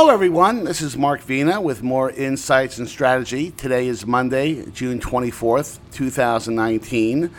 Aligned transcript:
Hello, 0.00 0.14
everyone. 0.14 0.64
This 0.64 0.80
is 0.80 0.96
Mark 0.96 1.20
Vena 1.20 1.60
with 1.60 1.82
Moor 1.82 2.08
Insights 2.08 2.78
and 2.78 2.88
Strategy. 2.88 3.50
Today 3.50 3.86
is 3.86 4.06
Monday, 4.06 4.64
June 4.70 4.98
24th, 4.98 5.78
2019. 5.92 7.30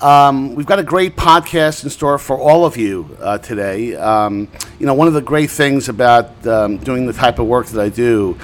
Um, 0.00 0.56
we've 0.56 0.66
got 0.66 0.80
a 0.80 0.82
great 0.82 1.14
podcast 1.14 1.84
in 1.84 1.90
store 1.90 2.18
for 2.18 2.36
all 2.36 2.64
of 2.64 2.76
you 2.76 3.16
uh, 3.20 3.38
today. 3.38 3.94
Um, 3.94 4.48
you 4.80 4.86
know, 4.86 4.94
one 4.94 5.06
of 5.06 5.14
the 5.14 5.22
great 5.22 5.48
things 5.48 5.88
about 5.88 6.44
um, 6.44 6.78
doing 6.78 7.06
the 7.06 7.12
type 7.12 7.38
of 7.38 7.46
work 7.46 7.66
that 7.68 7.80
I 7.80 7.88
do 7.88 8.36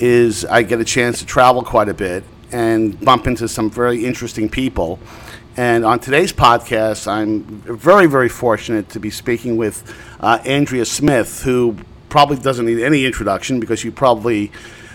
is 0.00 0.44
I 0.44 0.62
get 0.62 0.80
a 0.80 0.84
chance 0.84 1.20
to 1.20 1.24
travel 1.24 1.62
quite 1.62 1.88
a 1.88 1.94
bit 1.94 2.24
and 2.50 3.00
bump 3.00 3.28
into 3.28 3.46
some 3.46 3.70
very 3.70 4.04
interesting 4.04 4.48
people. 4.48 4.98
And 5.56 5.84
on 5.84 6.00
today's 6.00 6.32
podcast, 6.32 7.06
I'm 7.06 7.44
very, 7.60 8.06
very 8.06 8.28
fortunate 8.28 8.88
to 8.88 8.98
be 8.98 9.10
speaking 9.10 9.56
with 9.56 9.84
uh, 10.18 10.40
Andrea 10.44 10.84
Smith, 10.84 11.44
who 11.44 11.76
probably 12.10 12.36
doesn't 12.36 12.66
need 12.66 12.80
any 12.80 13.06
introduction 13.06 13.60
because 13.60 13.84
you 13.84 13.92
probably 13.92 14.52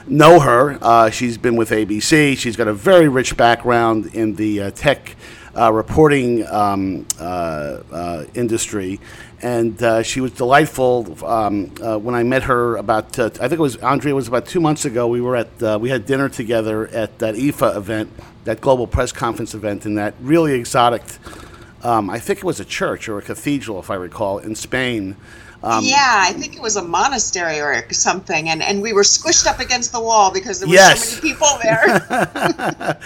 know 0.07 0.39
her. 0.39 0.77
Uh, 0.81 1.09
she's 1.09 1.37
been 1.37 1.55
with 1.55 1.71
ABC. 1.71 2.37
She's 2.37 2.55
got 2.55 2.67
a 2.67 2.73
very 2.73 3.07
rich 3.07 3.35
background 3.35 4.13
in 4.13 4.35
the 4.35 4.63
uh, 4.63 4.71
tech 4.71 5.15
uh, 5.55 5.71
reporting 5.71 6.45
um, 6.47 7.07
uh, 7.19 7.23
uh, 7.91 8.25
industry. 8.33 8.99
And 9.41 9.81
uh, 9.81 10.03
she 10.03 10.21
was 10.21 10.31
delightful 10.31 11.17
um, 11.25 11.67
when 12.03 12.15
I 12.15 12.23
met 12.23 12.43
her 12.43 12.77
about, 12.77 13.17
I 13.19 13.29
think 13.29 13.53
it 13.53 13.59
was, 13.59 13.75
Andrea 13.77 14.15
was 14.15 14.27
about 14.27 14.47
two 14.47 14.59
months 14.59 14.85
ago. 14.85 15.07
We 15.07 15.21
were 15.21 15.35
at, 15.35 15.79
we 15.79 15.89
had 15.89 16.05
dinner 16.05 16.29
together 16.29 16.87
at 16.87 17.19
that 17.19 17.35
IFA 17.35 17.75
event, 17.75 18.11
that 18.43 18.59
global 18.59 18.87
press 18.87 19.11
conference 19.11 19.53
event 19.53 19.85
in 19.85 19.95
that 19.95 20.15
really 20.19 20.53
exotic, 20.53 21.03
um, 21.83 22.09
I 22.09 22.17
think 22.17 22.39
it 22.39 22.43
was 22.43 22.59
a 22.59 22.65
church 22.65 23.07
or 23.07 23.19
a 23.19 23.21
cathedral, 23.21 23.79
if 23.79 23.91
I 23.91 23.95
recall, 23.95 24.39
in 24.39 24.55
Spain. 24.55 25.15
Um, 25.65 25.83
yeah, 25.83 26.21
I 26.23 26.31
think 26.33 26.55
it 26.55 26.61
was 26.61 26.75
a 26.75 26.83
monastery 26.83 27.59
or 27.59 27.91
something, 27.91 28.49
and, 28.49 28.61
and 28.61 28.83
we 28.83 28.93
were 28.93 29.01
squished 29.01 29.47
up 29.47 29.59
against 29.59 29.91
the 29.91 29.99
wall 29.99 30.31
because 30.31 30.59
there 30.59 30.69
were 30.69 30.75
yes. 30.75 31.09
so 31.09 31.15
many 31.15 31.33
people 31.33 31.47
there. 31.63 32.05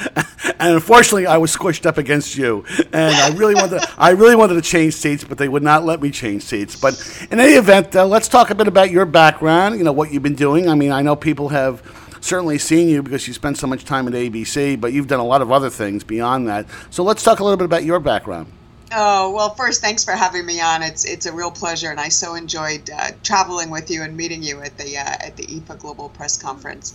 and 0.60 0.74
unfortunately, 0.74 1.26
I 1.26 1.38
was 1.38 1.56
squished 1.56 1.86
up 1.86 1.98
against 1.98 2.36
you, 2.36 2.66
and 2.92 3.16
I 3.16 3.30
really 3.36 3.56
wanted 3.56 3.80
to, 3.80 3.90
I 3.98 4.10
really 4.10 4.36
wanted 4.36 4.56
to 4.56 4.62
change 4.62 4.96
seats, 4.96 5.24
but 5.24 5.38
they 5.38 5.48
would 5.48 5.64
not 5.64 5.86
let 5.86 6.02
me 6.02 6.12
change 6.12 6.44
seats. 6.44 6.76
But 6.76 7.02
in 7.32 7.40
any 7.40 7.54
event, 7.54 7.96
uh, 7.96 8.06
let's 8.06 8.28
talk 8.28 8.50
a 8.50 8.56
bit 8.56 8.68
about 8.68 8.92
your 8.92 9.06
background. 9.06 9.78
You 9.78 9.86
know 9.86 9.94
what 9.94 10.12
you've 10.12 10.24
been 10.24 10.36
doing. 10.36 10.68
I 10.68 10.76
mean, 10.76 10.92
I 10.92 11.02
know 11.02 11.16
people 11.16 11.48
have 11.50 11.82
certainly 12.20 12.58
seen 12.58 12.90
you 12.90 13.02
because 13.02 13.26
you 13.26 13.34
spent 13.34 13.58
so 13.58 13.68
much 13.68 13.86
time 13.86 14.06
at 14.08 14.14
ABC, 14.14 14.80
but 14.82 14.92
you've 14.92 15.08
done 15.08 15.22
a 15.22 15.26
lot 15.26 15.42
of 15.42 15.50
other 15.50 15.70
things 15.70 16.04
beyond 16.04 16.50
that. 16.50 16.66
So 16.90 17.04
let's 17.04 17.24
talk 17.24 17.40
a 17.40 17.44
little 17.44 17.56
bit 17.56 17.66
about 17.66 17.86
your 17.86 18.02
background. 18.02 18.52
Oh 18.92 19.32
well, 19.32 19.54
first, 19.54 19.82
thanks 19.82 20.04
for 20.04 20.14
having 20.14 20.46
me 20.46 20.60
on. 20.62 20.82
It's 20.82 21.06
it's 21.06 21.28
a 21.28 21.34
real 21.34 21.52
pleasure, 21.52 21.92
and 21.92 22.00
I 22.00 22.10
so 22.10 22.34
enjoyed 22.34 22.90
uh, 22.90 23.12
traveling 23.22 23.70
with 23.70 23.92
you 23.92 24.02
and 24.02 24.18
meeting 24.18 24.42
you 24.42 24.62
at 24.64 24.78
the 24.78 24.98
uh, 24.98 25.16
at 25.20 25.36
the 25.38 25.46
IFA 25.46 25.78
Global 25.78 26.10
Press 26.10 26.38
Conference. 26.38 26.94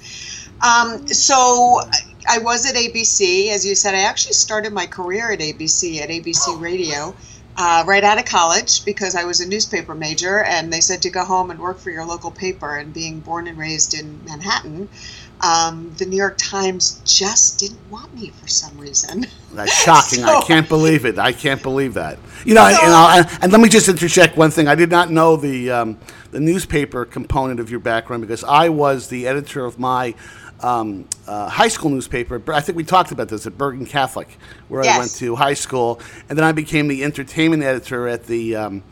Um, 0.61 1.07
so 1.07 1.81
I 2.29 2.39
was 2.39 2.67
at 2.67 2.75
ABC, 2.75 3.51
as 3.51 3.65
you 3.65 3.77
said. 3.77 3.95
I 3.95 4.01
actually 4.01 4.33
started 4.33 4.73
my 4.73 4.87
career 4.87 5.31
at 5.31 5.39
ABC 5.39 6.01
at 6.01 6.09
ABC 6.09 6.61
Radio. 6.61 7.15
Uh, 7.57 7.85
right 7.87 8.03
out 8.03 8.19
of 8.19 8.25
college 8.25 8.85
because 8.85 9.15
I 9.15 9.23
was 9.23 9.41
a 9.41 9.47
newspaper 9.49 9.95
major, 9.95 10.43
and 10.43 10.73
they 10.73 10.81
said 10.81 11.03
to 11.03 11.11
go 11.11 11.25
home 11.25 11.53
and 11.53 11.61
work 11.61 11.79
for 11.79 11.91
your 11.91 12.05
local 12.05 12.33
paper. 12.33 12.75
And 12.75 12.93
being 12.93 13.21
born 13.21 13.47
and 13.47 13.57
raised 13.57 13.95
in 13.95 14.25
Manhattan, 14.25 14.89
um, 15.45 15.93
the 15.99 16.07
New 16.07 16.17
York 16.17 16.37
Times 16.39 17.03
just 17.05 17.61
didn't 17.61 17.91
want 17.91 18.15
me 18.15 18.31
for 18.31 18.49
some 18.49 18.77
reason. 18.79 19.27
That's 19.53 19.73
shocking. 19.73 20.21
so, 20.25 20.39
I 20.39 20.43
can't 20.43 20.69
believe 20.69 21.05
it. 21.05 21.19
I 21.19 21.33
can't 21.33 21.63
believe 21.63 21.95
that. 21.95 22.19
You 22.45 22.55
know, 22.55 22.69
so, 22.71 22.79
and, 22.83 23.27
and, 23.27 23.43
and, 23.43 23.53
let 23.53 23.61
me 23.61 23.69
just 23.69 23.89
interject 23.89 24.37
one 24.37 24.51
thing. 24.51 24.69
I 24.69 24.75
did 24.75 24.91
not 24.91 25.11
know 25.11 25.37
the 25.37 25.71
um, 25.71 25.99
the 26.31 26.41
newspaper 26.41 27.05
component 27.05 27.61
of 27.61 27.71
your 27.71 27.81
background 27.81 28.23
because 28.23 28.43
I 28.43 28.71
was 28.71 29.09
the 29.09 29.27
editor 29.27 29.65
of 29.65 29.79
my 29.79 30.15
um, 30.61 31.07
uh, 31.27 31.49
high 31.49 31.69
school 31.69 31.91
newspaper. 31.91 32.39
But 32.39 32.55
I 32.55 32.61
think 32.61 32.77
we 32.77 32.85
talked 32.85 33.13
about 33.13 33.29
this 33.29 33.47
at 33.47 33.59
Bergen 33.59 33.85
Catholic, 33.85 34.39
where 34.69 34.83
yes. 34.83 34.97
I 34.97 34.99
went 34.99 35.15
to 35.17 35.37
high 35.37 35.55
school, 35.55 36.01
and 36.29 36.39
then 36.39 36.45
I 36.45 36.53
became 36.53 36.89
the 36.89 37.05
entertainment 37.05 37.63
editor 37.63 38.09
at 38.09 38.25
the 38.27 38.57
um, 38.57 38.83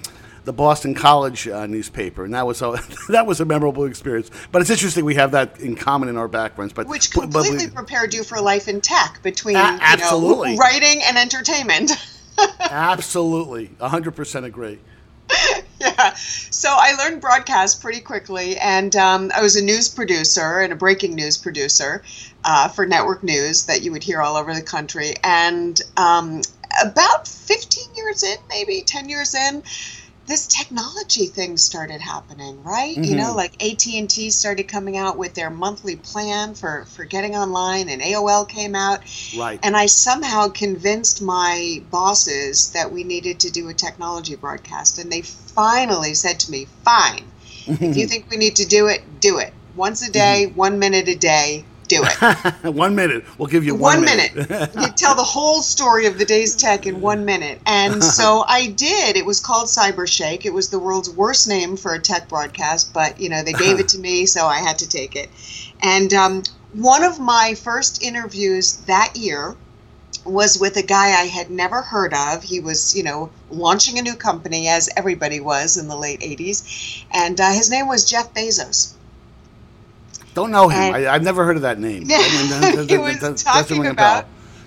the 0.45 0.53
Boston 0.53 0.95
College 0.95 1.47
uh, 1.49 1.67
newspaper, 1.67 2.25
and 2.25 2.35
that 2.35 2.47
was 2.47 2.63
a 2.63 2.79
that 3.09 3.27
was 3.27 3.41
a 3.41 3.45
memorable 3.45 3.85
experience. 3.85 4.31
But 4.51 4.63
it's 4.63 4.71
interesting 4.71 5.05
we 5.05 5.15
have 5.15 5.33
that 5.33 5.61
in 5.61 5.77
common 5.77 6.09
in 6.09 6.17
our 6.17 6.29
backgrounds. 6.29 6.73
But 6.73 6.89
which 6.89 7.11
completely 7.11 7.67
but, 7.67 7.75
prepared 7.75 8.15
you 8.15 8.25
for 8.25 8.41
life 8.41 8.69
in 8.69 8.81
tech 8.81 9.21
between 9.23 9.57
a- 9.57 9.79
absolutely 9.81 10.53
you 10.53 10.57
know, 10.57 10.61
writing 10.61 11.03
and 11.05 11.17
entertainment. 11.17 11.93
absolutely, 12.61 13.71
hundred 13.81 14.17
percent 14.17 14.47
agree. 14.47 14.79
yeah. 15.81 16.15
So 16.15 16.69
I 16.71 16.95
learned 16.95 17.21
broadcast 17.21 17.81
pretty 17.81 18.01
quickly, 18.01 18.59
and 18.59 18.95
um, 18.97 19.31
I 19.35 19.43
was 19.43 19.57
a 19.57 19.63
news 19.63 19.89
producer 19.89 20.61
and 20.61 20.73
a 20.73 20.77
breaking 20.77 21.15
news 21.15 21.39
producer 21.39 22.03
uh, 22.45 22.69
for 22.69 22.87
network 22.87 23.23
news 23.23 23.67
that 23.67 23.83
you 23.83 23.93
would 23.93 24.03
hear 24.03 24.21
all 24.21 24.37
over 24.37 24.55
the 24.55 24.63
country. 24.63 25.15
And 25.23 25.81
um, 25.97 26.43
about 26.85 27.29
15 27.29 27.95
years 27.95 28.23
in, 28.23 28.37
maybe 28.49 28.83
10 28.83 29.09
years 29.09 29.35
in, 29.35 29.63
this 30.27 30.47
technology 30.47 31.27
thing 31.27 31.57
started 31.57 32.01
happening 32.01 32.63
right 32.63 32.95
mm-hmm. 32.95 33.05
you 33.05 33.17
know 33.17 33.29
mm-hmm. 33.29 33.37
like 33.37 33.63
at&t 33.63 34.31
started 34.31 34.65
coming 34.65 34.97
out 34.97 35.19
with 35.19 35.35
their 35.35 35.51
monthly 35.51 35.97
plan 35.97 36.55
for 36.55 36.85
for 36.87 37.05
getting 37.05 37.35
online 37.35 37.89
and 37.89 38.03
aol 38.03 38.49
came 38.49 38.75
out 38.75 39.01
right 39.37 39.61
and 39.63 39.77
i 39.77 39.87
somehow 39.87 40.49
convinced 40.49 41.23
my 41.23 41.83
bosses 41.91 42.71
that 42.73 42.93
we 42.93 43.05
needed 43.05 43.41
to 43.41 43.51
do 43.51 43.69
a 43.69 43.75
technology 43.75 44.37
broadcast 44.37 44.99
and 44.99 45.11
they 45.11 45.23
finally 45.23 46.15
said 46.15 46.39
to 46.39 46.51
me 46.51 46.67
fine 46.85 47.25
if 47.67 47.97
you 47.97 48.07
think 48.09 48.31
we 48.31 48.37
need 48.37 48.57
to 48.57 48.67
do 48.67 48.87
it 48.87 49.03
do 49.21 49.39
it 49.39 49.53
once 49.75 50.07
a 50.07 50.13
day 50.13 50.47
mm-hmm. 50.47 50.57
one 50.57 50.79
minute 50.79 51.09
a 51.09 51.17
day 51.17 51.65
do 51.97 52.05
it. 52.05 52.65
one 52.75 52.95
minute. 52.95 53.25
We'll 53.39 53.49
give 53.49 53.65
you 53.65 53.75
one, 53.75 53.99
one 53.99 54.05
minute. 54.05 54.35
minute. 54.35 54.71
you 54.75 54.89
tell 54.93 55.15
the 55.15 55.23
whole 55.23 55.63
story 55.63 56.07
of 56.07 56.19
the 56.19 56.25
day's 56.25 56.57
tech 56.57 56.87
in 56.87 57.01
one 57.01 57.25
minute. 57.25 57.61
And 57.67 58.03
so 58.19 58.45
I 58.47 58.69
did. 58.69 59.17
It 59.17 59.27
was 59.27 59.41
called 59.41 59.69
Cybershake. 59.69 60.45
It 60.45 60.53
was 60.53 60.71
the 60.71 60.79
world's 60.79 61.11
worst 61.11 61.49
name 61.49 61.77
for 61.77 61.95
a 61.95 61.99
tech 61.99 62.29
broadcast, 62.29 62.93
but 62.93 63.21
you 63.21 63.29
know 63.29 63.43
they 63.43 63.53
gave 63.53 63.79
it 63.79 63.89
to 63.89 63.99
me, 63.99 64.27
so 64.27 64.47
I 64.47 64.59
had 64.59 64.79
to 64.79 64.89
take 64.89 65.17
it. 65.17 65.31
And 65.83 66.13
um, 66.15 66.43
one 66.73 67.05
of 67.05 67.21
my 67.21 67.55
first 67.55 68.03
interviews 68.03 68.77
that 68.87 69.17
year 69.17 69.57
was 70.25 70.59
with 70.59 70.77
a 70.77 70.83
guy 70.83 71.21
I 71.21 71.27
had 71.27 71.51
never 71.51 71.83
heard 71.83 72.15
of. 72.15 72.43
He 72.43 72.61
was, 72.61 72.95
you 72.97 73.03
know, 73.03 73.31
launching 73.51 73.99
a 73.99 74.03
new 74.03 74.15
company, 74.15 74.69
as 74.69 74.89
everybody 74.97 75.41
was 75.41 75.77
in 75.77 75.89
the 75.89 75.97
late 75.97 76.21
80s. 76.21 77.05
And 77.11 77.41
uh, 77.41 77.51
his 77.51 77.71
name 77.71 77.89
was 77.89 78.05
Jeff 78.05 78.33
Bezos. 78.33 78.95
Don't 80.35 80.51
know 80.51 80.69
him. 80.69 80.95
I, 80.95 81.01
have 81.01 81.23
never 81.23 81.45
heard 81.45 81.57
of 81.57 81.63
that 81.63 81.79
name. 81.79 82.09
He 82.89 82.99
was 82.99 83.43
talking 83.43 83.87
about 83.87 84.27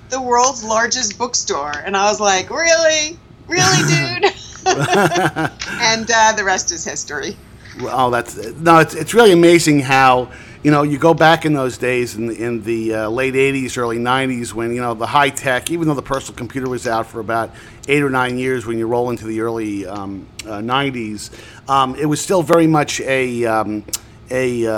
the 0.10 0.22
world's 0.22 0.64
largest 0.64 1.18
bookstore, 1.18 1.74
and 1.84 1.98
I 1.98 2.10
was 2.10 2.20
like, 2.20 2.50
really, 2.50 3.18
really, 3.48 3.78
dude. 3.88 4.34
and 4.68 6.10
uh, 6.12 6.34
the 6.36 6.44
rest 6.44 6.72
is 6.72 6.84
history. 6.84 7.36
Well, 7.82 8.10
that's 8.10 8.36
no. 8.58 8.80
It's 8.80 8.96
it's 8.96 9.14
really 9.14 9.32
amazing 9.32 9.82
how 9.82 10.32
you 10.64 10.72
know 10.72 10.84
you 10.84 10.98
go 10.98 11.14
back 11.14 11.46
in 11.46 11.54
those 11.54 11.78
days 11.78 12.16
in 12.16 12.28
the, 12.28 12.42
in 12.42 12.64
the 12.64 12.96
uh, 12.96 13.10
late 13.10 13.34
'80s, 13.34 13.78
early 13.78 13.98
'90s 13.98 14.54
when 14.54 14.74
you 14.74 14.82
know 14.82 14.94
the 14.94 15.06
high 15.06 15.30
tech, 15.30 15.70
even 15.70 15.88
though 15.88 15.94
the 15.94 16.02
personal 16.02 16.38
computer 16.38 16.70
was 16.70 16.88
out 16.88 17.06
for 17.06 17.20
about 17.20 17.52
eight 17.88 18.02
or 18.02 18.10
nine 18.10 18.40
years, 18.40 18.66
when 18.66 18.78
you 18.78 18.88
roll 18.88 19.10
into 19.10 19.26
the 19.26 19.42
early 19.42 19.86
um, 19.86 20.26
uh, 20.46 20.60
'90s, 20.60 21.32
um, 21.70 21.96
it 21.96 22.06
was 22.06 22.22
still 22.22 22.42
very 22.42 22.68
much 22.68 23.02
a 23.02 23.46
um, 23.46 23.84
a, 24.32 24.66
uh, 24.68 24.74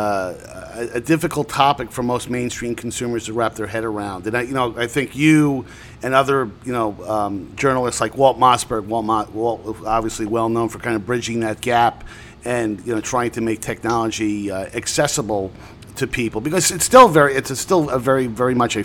a, 0.77 1.01
difficult 1.01 1.49
topic 1.49 1.91
for 1.91 2.03
most 2.03 2.29
mainstream 2.29 2.75
consumers 2.75 3.25
to 3.25 3.33
wrap 3.33 3.55
their 3.55 3.67
head 3.67 3.83
around. 3.83 4.27
And 4.27 4.37
I, 4.37 4.41
you 4.41 4.53
know, 4.53 4.77
I 4.77 4.87
think 4.87 5.15
you 5.15 5.65
and 6.01 6.13
other, 6.13 6.49
you 6.63 6.73
know, 6.73 6.95
um, 7.07 7.53
journalists 7.55 7.99
like 8.01 8.15
Walt 8.15 8.37
Mossberg, 8.37 8.85
Walt, 8.85 9.05
Mo- 9.05 9.29
Walt, 9.33 9.77
obviously 9.85 10.25
well 10.25 10.49
known 10.49 10.69
for 10.69 10.79
kind 10.79 10.95
of 10.95 11.05
bridging 11.05 11.39
that 11.41 11.61
gap 11.61 12.03
and 12.45 12.85
you 12.85 12.95
know 12.95 13.01
trying 13.01 13.31
to 13.31 13.41
make 13.41 13.59
technology 13.59 14.49
uh, 14.49 14.65
accessible 14.73 15.51
to 15.97 16.07
people 16.07 16.41
because 16.41 16.71
it's 16.71 16.85
still 16.85 17.07
very 17.07 17.35
it's 17.35 17.49
a 17.49 17.55
still 17.55 17.89
a 17.89 17.99
very 17.99 18.27
very 18.27 18.55
much 18.55 18.75
a, 18.75 18.83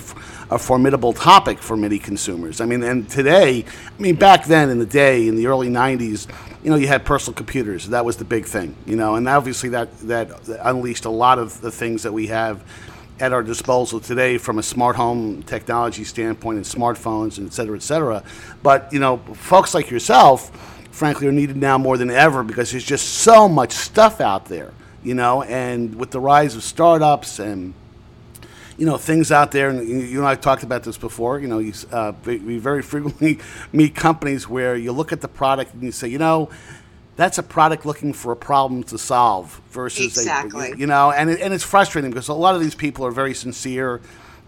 formidable 0.59 1.12
topic 1.12 1.59
for 1.59 1.76
many 1.76 1.99
consumers. 1.99 2.61
I 2.61 2.67
mean, 2.67 2.82
and 2.82 3.09
today, 3.09 3.64
I 3.64 4.03
mean, 4.03 4.17
back 4.17 4.44
then 4.44 4.69
in 4.69 4.79
the 4.79 4.87
day 4.87 5.26
in 5.29 5.37
the 5.37 5.47
early 5.47 5.69
'90s, 5.69 6.29
you 6.62 6.70
know, 6.70 6.76
you 6.76 6.87
had 6.87 7.05
personal 7.05 7.35
computers. 7.35 7.88
That 7.88 8.05
was 8.05 8.17
the 8.17 8.25
big 8.25 8.44
thing, 8.44 8.76
you 8.87 8.97
know, 8.97 9.14
and 9.14 9.29
obviously 9.29 9.70
that 9.70 9.97
that 10.00 10.31
unleashed 10.62 11.05
a 11.05 11.11
lot 11.11 11.38
of 11.38 11.61
the 11.61 11.70
things 11.70 12.03
that 12.03 12.12
we 12.12 12.26
have 12.29 12.62
at 13.20 13.32
our 13.32 13.43
disposal 13.43 14.00
today 14.00 14.37
from 14.37 14.59
a 14.59 14.62
smart 14.62 14.97
home 14.97 15.43
technology 15.44 16.03
standpoint 16.03 16.56
and 16.56 16.67
smartphones 16.67 17.38
and 17.38 17.47
et 17.47 17.53
cetera, 17.53 17.76
et 17.76 17.82
cetera. 17.82 18.23
But 18.62 18.93
you 18.93 18.99
know, 18.99 19.19
folks 19.35 19.75
like 19.75 19.91
yourself, 19.91 20.50
frankly, 20.91 21.29
are 21.29 21.32
needed 21.32 21.56
now 21.56 21.79
more 21.79 21.97
than 21.97 22.11
ever 22.11 22.43
because 22.43 22.70
there's 22.70 22.85
just 22.85 23.09
so 23.09 23.49
much 23.49 23.73
stuff 23.73 24.20
out 24.20 24.47
there, 24.47 24.73
you 25.02 25.14
know, 25.14 25.43
and 25.43 25.94
with 25.94 26.10
the 26.10 26.20
rise 26.20 26.54
of 26.54 26.62
startups 26.62 27.38
and 27.38 27.75
you 28.76 28.87
know 28.87 28.96
things 28.96 29.31
out 29.31 29.52
there, 29.52 29.69
and 29.69 29.87
you 29.88 30.19
and 30.19 30.26
I 30.26 30.31
have 30.31 30.40
talked 30.40 30.62
about 30.62 30.82
this 30.82 30.99
before. 30.99 31.38
You 31.38 31.49
know, 31.49 31.58
you, 31.58 31.72
uh, 31.90 32.12
we 32.25 32.58
very 32.58 32.82
frequently 32.93 33.38
meet 33.72 33.94
companies 33.94 34.49
where 34.49 34.76
you 34.76 34.93
look 34.93 35.12
at 35.12 35.20
the 35.20 35.28
product 35.28 35.75
and 35.75 35.82
you 35.82 35.93
say, 35.93 36.08
you 36.08 36.19
know, 36.19 36.50
that's 37.16 37.38
a 37.38 37.43
product 37.43 37.84
looking 37.84 38.12
for 38.12 38.32
a 38.32 38.37
problem 38.37 38.82
to 38.84 38.99
solve 38.99 39.60
versus 39.70 40.16
exactly. 40.16 40.72
a, 40.72 40.76
you 40.76 40.87
know, 40.87 41.12
and 41.12 41.31
it, 41.31 41.40
and 41.40 41.52
it's 41.52 41.64
frustrating 41.64 42.10
because 42.10 42.28
a 42.28 42.34
lot 42.34 42.54
of 42.54 42.60
these 42.60 42.75
people 42.75 43.04
are 43.04 43.10
very 43.10 43.34
sincere, 43.34 44.00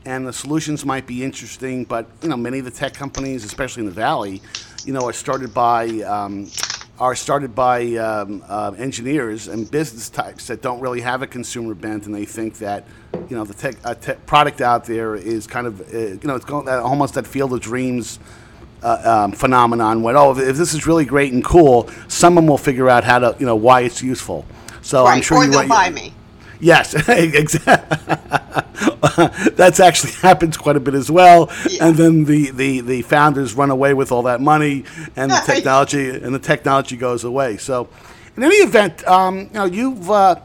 and 0.04 0.26
the 0.26 0.32
solutions 0.32 0.84
might 0.84 1.06
be 1.06 1.22
interesting, 1.22 1.84
but 1.84 2.08
you 2.22 2.28
know, 2.28 2.36
many 2.36 2.58
of 2.58 2.64
the 2.64 2.70
tech 2.70 2.94
companies, 2.94 3.44
especially 3.44 3.80
in 3.80 3.86
the 3.86 3.92
valley, 3.94 4.40
you 4.84 4.92
know, 4.92 5.06
are 5.06 5.12
started 5.12 5.52
by. 5.52 5.88
Um, 6.00 6.50
are 6.98 7.16
started 7.16 7.54
by 7.54 7.94
um, 7.96 8.44
uh, 8.48 8.72
engineers 8.78 9.48
and 9.48 9.68
business 9.70 10.08
types 10.08 10.46
that 10.46 10.62
don't 10.62 10.80
really 10.80 11.00
have 11.00 11.22
a 11.22 11.26
consumer 11.26 11.74
bent, 11.74 12.06
and 12.06 12.14
they 12.14 12.24
think 12.24 12.58
that 12.58 12.84
you 13.28 13.36
know 13.36 13.44
the 13.44 13.54
tech, 13.54 13.76
uh, 13.84 13.94
tech 13.94 14.24
product 14.26 14.60
out 14.60 14.84
there 14.84 15.16
is 15.16 15.46
kind 15.46 15.66
of 15.66 15.80
uh, 15.92 15.98
you 15.98 16.20
know 16.22 16.36
it's 16.36 16.44
going, 16.44 16.68
uh, 16.68 16.80
almost 16.80 17.14
that 17.14 17.26
field 17.26 17.52
of 17.52 17.60
dreams 17.60 18.20
uh, 18.82 19.24
um, 19.24 19.32
phenomenon. 19.32 20.02
When 20.02 20.16
oh, 20.16 20.30
if, 20.32 20.38
if 20.38 20.56
this 20.56 20.72
is 20.72 20.86
really 20.86 21.04
great 21.04 21.32
and 21.32 21.44
cool, 21.44 21.90
someone 22.06 22.46
will 22.46 22.58
figure 22.58 22.88
out 22.88 23.02
how 23.02 23.18
to 23.18 23.36
you 23.40 23.46
know 23.46 23.56
why 23.56 23.80
it's 23.80 24.02
useful. 24.02 24.46
So 24.82 25.04
right. 25.04 25.16
I'm 25.16 25.22
sure 25.22 25.38
or 25.38 25.44
you 25.44 25.50
they'll 25.50 25.62
you- 25.64 25.68
buy 25.68 25.90
me. 25.90 26.12
Yes, 26.60 26.94
exactly. 27.08 28.38
That's 29.56 29.80
actually 29.80 30.12
happens 30.22 30.56
quite 30.56 30.76
a 30.76 30.80
bit 30.80 30.94
as 30.94 31.10
well. 31.10 31.50
Yeah. 31.68 31.88
And 31.88 31.96
then 31.96 32.24
the, 32.24 32.50
the, 32.50 32.80
the 32.80 33.02
founders 33.02 33.54
run 33.54 33.70
away 33.70 33.94
with 33.94 34.12
all 34.12 34.22
that 34.22 34.40
money, 34.40 34.84
and 35.16 35.30
the 35.30 35.42
technology 35.44 36.10
and 36.10 36.34
the 36.34 36.38
technology 36.38 36.96
goes 36.96 37.24
away. 37.24 37.56
So, 37.56 37.88
in 38.36 38.42
any 38.42 38.56
event, 38.56 39.06
um, 39.06 39.40
you 39.40 39.50
know 39.52 39.64
you've 39.64 40.10
uh, 40.10 40.36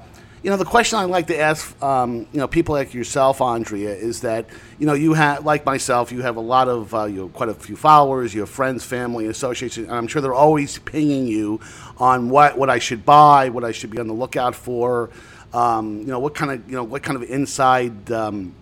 you 0.43 0.49
know 0.49 0.57
the 0.57 0.65
question 0.65 0.99
I 0.99 1.05
like 1.05 1.27
to 1.27 1.37
ask 1.37 1.81
um, 1.83 2.27
you 2.31 2.39
know 2.39 2.47
people 2.47 2.75
like 2.75 2.93
yourself, 2.93 3.41
Andrea, 3.41 3.93
is 3.93 4.21
that 4.21 4.45
you 4.77 4.85
know 4.85 4.93
you 4.93 5.13
have 5.13 5.45
like 5.45 5.65
myself, 5.65 6.11
you 6.11 6.21
have 6.21 6.35
a 6.35 6.41
lot 6.41 6.67
of 6.67 6.93
uh, 6.93 7.05
you 7.05 7.21
have 7.21 7.33
quite 7.33 7.49
a 7.49 7.53
few 7.53 7.75
followers, 7.75 8.33
you 8.33 8.41
have 8.41 8.49
friends, 8.49 8.85
family, 8.85 9.27
associates, 9.27 9.77
and 9.77 9.91
I'm 9.91 10.07
sure 10.07 10.21
they're 10.21 10.33
always 10.33 10.77
pinging 10.79 11.27
you 11.27 11.59
on 11.97 12.29
what 12.29 12.57
what 12.57 12.69
I 12.69 12.79
should 12.79 13.05
buy, 13.05 13.49
what 13.49 13.63
I 13.63 13.71
should 13.71 13.89
be 13.89 13.99
on 13.99 14.07
the 14.07 14.13
lookout 14.13 14.55
for. 14.55 15.09
Um, 15.53 15.99
you 16.01 16.07
know 16.07 16.19
what 16.19 16.35
kind 16.35 16.51
of 16.51 16.69
you 16.69 16.75
know 16.75 16.83
what 16.83 17.01
kind 17.01 17.15
of 17.15 17.29
inside 17.29 18.11
um, 18.11 18.53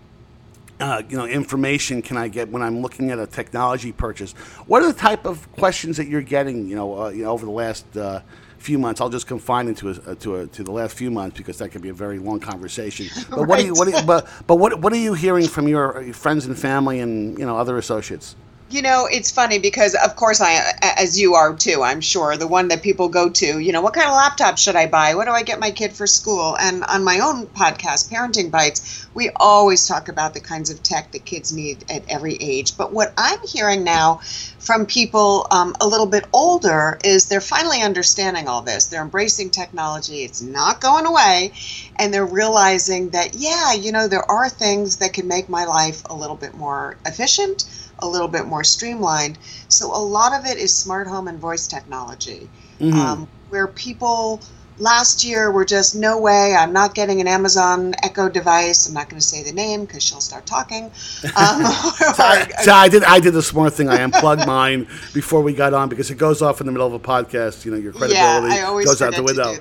uh, 0.80 1.02
you 1.08 1.16
know 1.16 1.26
information 1.26 2.00
can 2.02 2.16
I 2.16 2.28
get 2.28 2.48
when 2.48 2.62
I'm 2.62 2.80
looking 2.80 3.10
at 3.10 3.18
a 3.18 3.26
technology 3.26 3.92
purchase? 3.92 4.32
What 4.66 4.82
are 4.82 4.92
the 4.92 4.98
type 4.98 5.26
of 5.26 5.50
questions 5.52 5.96
that 5.98 6.08
you're 6.08 6.22
getting? 6.22 6.68
You 6.68 6.76
know, 6.76 7.02
uh, 7.02 7.08
you 7.10 7.24
know 7.24 7.30
over 7.30 7.44
the 7.44 7.52
last 7.52 7.96
uh, 7.96 8.20
few 8.58 8.78
months. 8.78 9.00
I'll 9.00 9.08
just 9.08 9.26
confine 9.26 9.68
it 9.68 9.76
to 9.78 9.90
a, 9.90 10.14
to 10.16 10.36
a, 10.36 10.46
to 10.46 10.62
the 10.64 10.70
last 10.70 10.96
few 10.96 11.10
months 11.10 11.36
because 11.36 11.58
that 11.58 11.70
could 11.70 11.82
be 11.82 11.88
a 11.88 11.94
very 11.94 12.18
long 12.18 12.40
conversation. 12.40 13.08
But 13.30 13.46
what 13.46 13.58
do 13.58 13.66
you 13.66 13.74
what 13.74 13.86
do 13.86 13.96
you, 13.96 14.02
but 14.02 14.28
but 14.46 14.56
what 14.56 14.80
what 14.80 14.92
are 14.92 14.96
you 14.96 15.14
hearing 15.14 15.46
from 15.46 15.68
your, 15.68 16.02
your 16.02 16.14
friends 16.14 16.46
and 16.46 16.58
family 16.58 17.00
and 17.00 17.38
you 17.38 17.46
know 17.46 17.56
other 17.56 17.78
associates? 17.78 18.36
You 18.70 18.82
know, 18.82 19.08
it's 19.10 19.30
funny 19.30 19.58
because, 19.58 19.94
of 19.94 20.14
course, 20.16 20.42
I, 20.42 20.74
as 20.82 21.18
you 21.18 21.34
are 21.34 21.56
too, 21.56 21.82
I'm 21.82 22.02
sure, 22.02 22.36
the 22.36 22.46
one 22.46 22.68
that 22.68 22.82
people 22.82 23.08
go 23.08 23.30
to, 23.30 23.58
you 23.58 23.72
know, 23.72 23.80
what 23.80 23.94
kind 23.94 24.06
of 24.06 24.12
laptop 24.14 24.58
should 24.58 24.76
I 24.76 24.86
buy? 24.86 25.14
What 25.14 25.24
do 25.24 25.30
I 25.30 25.42
get 25.42 25.58
my 25.58 25.70
kid 25.70 25.94
for 25.94 26.06
school? 26.06 26.54
And 26.60 26.84
on 26.84 27.02
my 27.02 27.18
own 27.20 27.46
podcast, 27.46 28.10
Parenting 28.10 28.50
Bites, 28.50 29.06
we 29.14 29.30
always 29.36 29.86
talk 29.86 30.10
about 30.10 30.34
the 30.34 30.40
kinds 30.40 30.68
of 30.68 30.82
tech 30.82 31.12
that 31.12 31.24
kids 31.24 31.50
need 31.50 31.82
at 31.90 32.04
every 32.10 32.34
age. 32.34 32.76
But 32.76 32.92
what 32.92 33.14
I'm 33.16 33.38
hearing 33.42 33.84
now 33.84 34.16
from 34.58 34.84
people 34.84 35.46
um, 35.50 35.74
a 35.80 35.86
little 35.86 36.06
bit 36.06 36.26
older 36.34 36.98
is 37.02 37.26
they're 37.26 37.40
finally 37.40 37.80
understanding 37.80 38.48
all 38.48 38.60
this. 38.60 38.88
They're 38.88 39.00
embracing 39.00 39.48
technology, 39.48 40.24
it's 40.24 40.42
not 40.42 40.82
going 40.82 41.06
away. 41.06 41.54
And 41.96 42.12
they're 42.12 42.26
realizing 42.26 43.10
that, 43.10 43.32
yeah, 43.32 43.72
you 43.72 43.92
know, 43.92 44.08
there 44.08 44.30
are 44.30 44.50
things 44.50 44.98
that 44.98 45.14
can 45.14 45.26
make 45.26 45.48
my 45.48 45.64
life 45.64 46.02
a 46.10 46.14
little 46.14 46.36
bit 46.36 46.54
more 46.54 46.98
efficient 47.06 47.64
a 48.00 48.08
little 48.08 48.28
bit 48.28 48.46
more 48.46 48.64
streamlined. 48.64 49.38
So 49.68 49.86
a 49.94 49.98
lot 49.98 50.38
of 50.38 50.46
it 50.46 50.58
is 50.58 50.74
smart 50.74 51.06
home 51.06 51.28
and 51.28 51.38
voice 51.38 51.66
technology, 51.66 52.48
um, 52.80 53.28
where 53.50 53.66
people 53.66 54.40
last 54.78 55.24
year 55.24 55.50
were 55.50 55.64
just 55.64 55.96
no 55.96 56.18
way. 56.20 56.54
I'm 56.54 56.72
not 56.72 56.94
getting 56.94 57.20
an 57.20 57.26
Amazon 57.26 57.94
Echo 58.02 58.28
device. 58.28 58.86
I'm 58.86 58.94
not 58.94 59.08
going 59.08 59.20
to 59.20 59.26
say 59.26 59.42
the 59.42 59.52
name 59.52 59.84
because 59.84 60.02
she'll 60.02 60.20
start 60.20 60.46
talking. 60.46 60.90
Um, 61.36 61.64
So 61.64 62.22
I, 62.24 62.48
so 62.62 62.72
I 62.72 62.88
did 62.88 63.04
I 63.04 63.20
did 63.20 63.32
the 63.34 63.42
smart 63.42 63.74
thing. 63.74 63.88
I 63.88 64.00
unplugged 64.02 64.46
mine 64.58 64.86
before 65.12 65.42
we 65.42 65.52
got 65.52 65.74
on 65.74 65.88
because 65.88 66.10
it 66.10 66.16
goes 66.16 66.42
off 66.42 66.60
in 66.60 66.66
the 66.66 66.72
middle 66.72 66.86
of 66.86 66.92
a 66.92 66.98
podcast. 66.98 67.64
You 67.64 67.72
know, 67.72 67.76
your 67.76 67.92
credibility 67.92 68.54
yeah, 68.54 68.60
I 68.60 68.62
always 68.62 68.86
goes 68.86 69.02
out 69.02 69.14
the 69.14 69.22
window. 69.22 69.54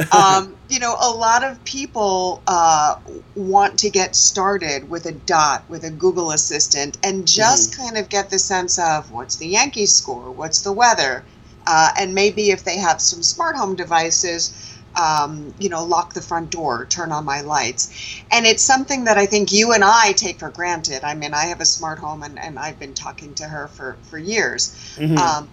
To 0.00 0.06
do 0.12 0.22
that. 0.28 0.44
um, 0.44 0.58
you 0.68 0.78
know, 0.80 0.96
a 1.00 1.10
lot 1.10 1.44
of 1.44 1.62
people 1.64 2.42
uh, 2.46 2.96
want 3.34 3.78
to 3.80 3.90
get 3.90 4.16
started 4.16 4.88
with 4.88 5.06
a 5.06 5.12
dot, 5.12 5.64
with 5.68 5.84
a 5.84 5.90
Google 5.90 6.32
Assistant, 6.32 6.98
and 7.02 7.26
just 7.26 7.76
Mm-hmm. 7.76 7.76
kind 7.76 7.96
of 7.96 8.08
get 8.08 8.30
the 8.30 8.38
sense 8.38 8.78
of 8.78 9.10
what's 9.10 9.36
the 9.36 9.48
Yankees 9.48 9.94
score, 9.94 10.32
what's 10.32 10.62
the 10.62 10.72
weather, 10.72 11.26
uh, 11.66 11.90
and 11.98 12.14
maybe 12.14 12.50
if 12.50 12.64
they 12.64 12.78
have 12.78 13.00
some 13.00 13.22
smart 13.22 13.56
home 13.56 13.76
devices, 13.76 14.52
um, 14.96 15.54
you 15.58 15.68
know, 15.68 15.84
lock 15.84 16.14
the 16.14 16.22
front 16.22 16.50
door, 16.50 16.86
turn 16.86 17.12
on 17.12 17.24
my 17.24 17.40
lights. 17.42 17.88
And 18.32 18.46
it's 18.46 18.64
something 18.64 19.04
that 19.04 19.18
I 19.18 19.26
think 19.26 19.52
you 19.52 19.72
and 19.72 19.84
I 19.84 20.12
take 20.12 20.40
for 20.40 20.50
granted. 20.50 21.04
I 21.04 21.14
mean, 21.14 21.34
I 21.34 21.44
have 21.46 21.60
a 21.60 21.66
smart 21.66 22.00
home 22.00 22.22
and, 22.24 22.38
and 22.38 22.58
I've 22.58 22.78
been 22.78 22.94
talking 22.94 23.34
to 23.36 23.44
her 23.44 23.68
for, 23.68 24.00
for 24.04 24.18
years. 24.18 24.74
Mhm. 24.96 25.16
Um, 25.16 25.50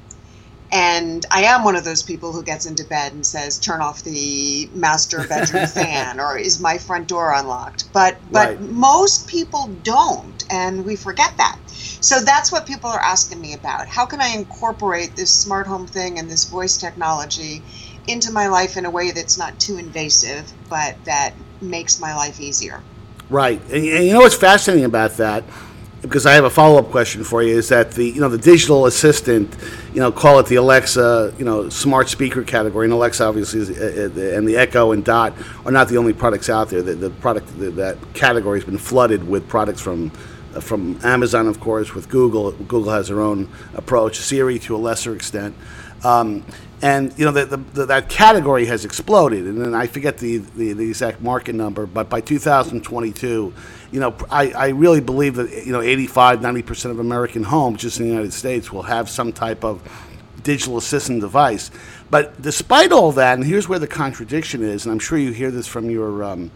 and 0.72 1.26
I 1.32 1.44
am 1.44 1.64
one 1.64 1.76
of 1.76 1.86
those 1.86 2.04
people 2.04 2.34
who 2.34 2.44
gets 2.44 2.66
into 2.66 2.84
bed 2.84 3.14
and 3.14 3.26
says, 3.26 3.58
"Turn 3.58 3.82
off 3.82 4.04
the 4.04 4.70
master 4.74 5.24
bedroom 5.24 5.68
fan," 5.80 6.20
or 6.20 6.38
"Is 6.38 6.60
my 6.60 6.78
front 6.78 7.08
door 7.08 7.34
unlocked?" 7.34 7.86
But 7.94 8.18
but 8.32 8.48
Right. 8.50 8.62
most 8.62 9.28
people 9.28 9.68
don't, 9.84 10.44
and 10.50 10.84
we 10.86 10.96
forget 10.96 11.34
that. 11.38 11.58
So 12.02 12.20
that's 12.22 12.52
what 12.52 12.66
people 12.66 12.90
are 12.90 13.02
asking 13.02 13.40
me 13.42 13.54
about. 13.54 13.88
How 13.88 14.06
can 14.06 14.22
I 14.22 14.30
incorporate 14.30 15.16
this 15.16 15.32
smart 15.32 15.68
home 15.68 15.88
thing 15.88 16.20
and 16.20 16.30
this 16.30 16.46
voice 16.46 16.78
technology 16.78 17.62
into 18.08 18.32
my 18.32 18.48
life 18.48 18.78
in 18.78 18.86
a 18.86 18.90
way 18.90 19.12
that's 19.12 19.38
not 19.38 19.60
too 19.60 19.78
invasive, 19.78 20.52
but 20.70 20.96
that 21.06 21.34
makes 21.62 22.00
my 22.00 22.16
life 22.16 22.40
easier? 22.40 22.82
Right, 23.30 23.62
and, 23.72 23.86
and 23.86 24.06
you 24.06 24.14
know 24.14 24.20
what's 24.20 24.36
fascinating 24.36 24.86
about 24.86 25.18
that, 25.18 25.44
because 26.02 26.26
I 26.26 26.34
have 26.34 26.44
a 26.46 26.50
follow 26.50 26.80
up 26.80 26.92
question 26.92 27.24
for 27.24 27.42
you, 27.44 27.58
is 27.58 27.70
that 27.70 27.92
the 27.92 28.06
you 28.06 28.22
know 28.22 28.30
the 28.30 28.38
digital 28.38 28.86
assistant, 28.86 29.56
you 29.94 30.00
know, 30.00 30.12
call 30.12 30.40
it 30.40 30.46
the 30.46 30.56
Alexa, 30.56 31.34
you 31.38 31.46
know, 31.46 31.70
smart 31.70 32.10
speaker 32.10 32.44
category, 32.44 32.86
and 32.86 32.94
Alexa 32.94 33.24
obviously 33.24 33.62
is, 33.62 33.70
uh, 33.72 34.10
uh, 34.16 34.38
and 34.38 34.48
the 34.48 34.58
Echo 34.58 34.92
and 34.92 35.04
Dot 35.04 35.34
are 35.66 35.72
not 35.72 35.88
the 35.90 35.98
only 35.98 36.14
products 36.14 36.50
out 36.50 36.70
there. 36.70 36.82
The, 36.82 36.94
the 36.96 37.10
product 37.10 37.48
the, 37.60 37.72
that 37.72 37.98
category 38.14 38.60
has 38.60 38.66
been 38.66 38.78
flooded 38.78 39.28
with 39.28 39.48
products 39.48 39.82
from. 39.82 40.12
uh, 40.56 40.62
From 40.62 40.98
Amazon, 41.04 41.48
of 41.48 41.60
course, 41.60 41.94
with 41.94 42.08
Google. 42.10 42.52
Google 42.52 42.92
has 42.92 43.08
their 43.10 43.22
own 43.22 43.48
approach. 43.76 44.18
Siri, 44.18 44.58
to 44.60 44.76
a 44.76 44.82
lesser 44.90 45.14
extent, 45.14 45.54
um, 46.04 46.44
and 46.82 47.18
you 47.18 47.26
know 47.26 47.32
the, 47.32 47.46
the, 47.46 47.58
the, 47.58 47.86
that 47.88 48.10
category 48.10 48.66
has 48.66 48.86
exploded. 48.86 49.46
And 49.46 49.60
then 49.60 49.74
I 49.74 49.88
forget 49.88 50.18
the, 50.18 50.38
the, 50.38 50.74
the 50.74 50.88
exact 50.88 51.22
market 51.22 51.56
number, 51.56 51.86
but 51.86 52.10
by 52.10 52.22
2022, 52.22 53.54
you 53.92 54.00
know, 54.00 54.16
I, 54.30 54.52
I 54.52 54.68
really 54.70 55.02
believe 55.02 55.36
that 55.36 55.66
you 55.66 55.72
know 55.72 55.82
85, 55.82 56.42
90 56.42 56.62
percent 56.62 56.92
of 56.92 57.00
American 57.00 57.44
homes, 57.44 57.82
just 57.82 58.00
in 58.00 58.06
the 58.06 58.12
United 58.12 58.34
States, 58.34 58.72
will 58.72 58.84
have 58.84 59.10
some 59.10 59.34
type 59.34 59.64
of 59.64 59.82
digital 60.44 60.78
assistant 60.78 61.22
device. 61.22 61.72
But 62.10 62.42
despite 62.42 62.92
all 62.92 63.12
that, 63.14 63.34
and 63.34 63.44
here's 63.44 63.68
where 63.68 63.80
the 63.80 63.88
contradiction 63.88 64.64
is, 64.64 64.86
and 64.86 64.94
I'm 64.94 65.00
sure 65.00 65.18
you 65.18 65.32
hear 65.32 65.52
this 65.52 65.68
from 65.68 65.90
your 65.90 66.24
um, 66.24 66.52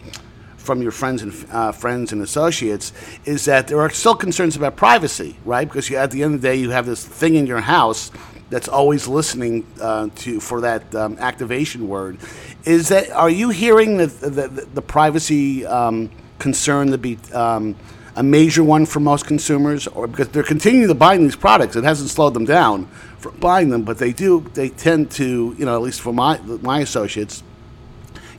from 0.62 0.82
your 0.82 0.92
friends 0.92 1.22
and 1.22 1.46
uh, 1.52 1.72
friends 1.72 2.14
and 2.14 2.22
associates, 2.22 2.94
is 3.26 3.46
that 3.46 3.68
there 3.68 3.82
are 3.82 3.90
still 3.90 4.16
concerns 4.16 4.56
about 4.56 4.76
privacy, 4.76 5.36
right? 5.44 5.68
Because 5.68 5.90
you, 5.90 5.98
at 5.98 6.12
the 6.12 6.24
end 6.24 6.36
of 6.36 6.42
the 6.42 6.48
day, 6.48 6.56
you 6.56 6.70
have 6.70 6.86
this 6.86 7.06
thing 7.06 7.36
in 7.36 7.48
your 7.48 7.62
house 7.62 8.12
that's 8.50 8.68
always 8.68 9.08
listening 9.08 9.66
uh, 9.82 10.10
to 10.16 10.40
for 10.40 10.62
that 10.62 10.94
um, 10.96 11.18
activation 11.20 11.88
word. 11.88 12.18
Is 12.64 12.90
that 12.90 13.10
are 13.12 13.30
you 13.30 13.50
hearing 13.50 13.98
the 13.98 14.08
the, 14.08 14.48
the, 14.74 14.82
privacy 14.82 15.66
um, 15.66 16.10
concern 16.38 16.92
to 16.92 16.98
be 16.98 17.18
um, 17.34 17.76
a 18.16 18.24
major 18.24 18.64
one 18.64 18.86
for 18.86 19.00
most 19.00 19.26
consumers, 19.26 19.88
or 19.88 20.08
because 20.08 20.30
they're 20.30 20.44
continuing 20.44 20.90
to 20.90 20.96
buy 20.96 21.18
these 21.18 21.36
products, 21.36 21.76
it 21.76 21.84
hasn't 21.84 22.10
slowed 22.10 22.34
them 22.34 22.46
down 22.46 22.86
from 23.18 23.36
buying 23.38 23.70
them, 23.70 23.84
but 23.84 23.98
they 23.98 24.14
do 24.14 24.42
they 24.54 24.70
tend 24.70 25.10
to 25.12 25.56
you 25.58 25.66
know 25.66 25.76
at 25.76 25.82
least 25.82 26.02
for 26.02 26.14
my 26.14 26.38
my 26.62 26.80
associates 26.80 27.44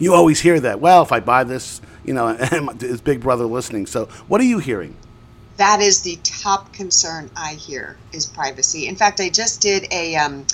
you 0.02 0.14
always 0.14 0.40
hear 0.40 0.58
that. 0.60 0.80
Well, 0.80 1.02
if 1.02 1.12
I 1.12 1.20
buy 1.20 1.44
this, 1.44 1.80
you 2.04 2.14
know, 2.14 2.28
is 2.80 3.00
Big 3.00 3.20
Brother 3.20 3.44
listening? 3.44 3.86
So, 3.86 4.06
what 4.28 4.40
are 4.40 4.44
you 4.44 4.58
hearing? 4.58 4.96
That 5.56 5.80
is 5.80 6.02
the 6.02 6.18
top 6.24 6.72
concern 6.72 7.30
I 7.36 7.54
hear 7.54 7.96
is 8.12 8.26
privacy. 8.26 8.86
In 8.86 8.96
fact, 8.96 9.20
I 9.20 9.28
just 9.28 9.60
did 9.60 9.86
a 9.92 10.16
um, 10.16 10.46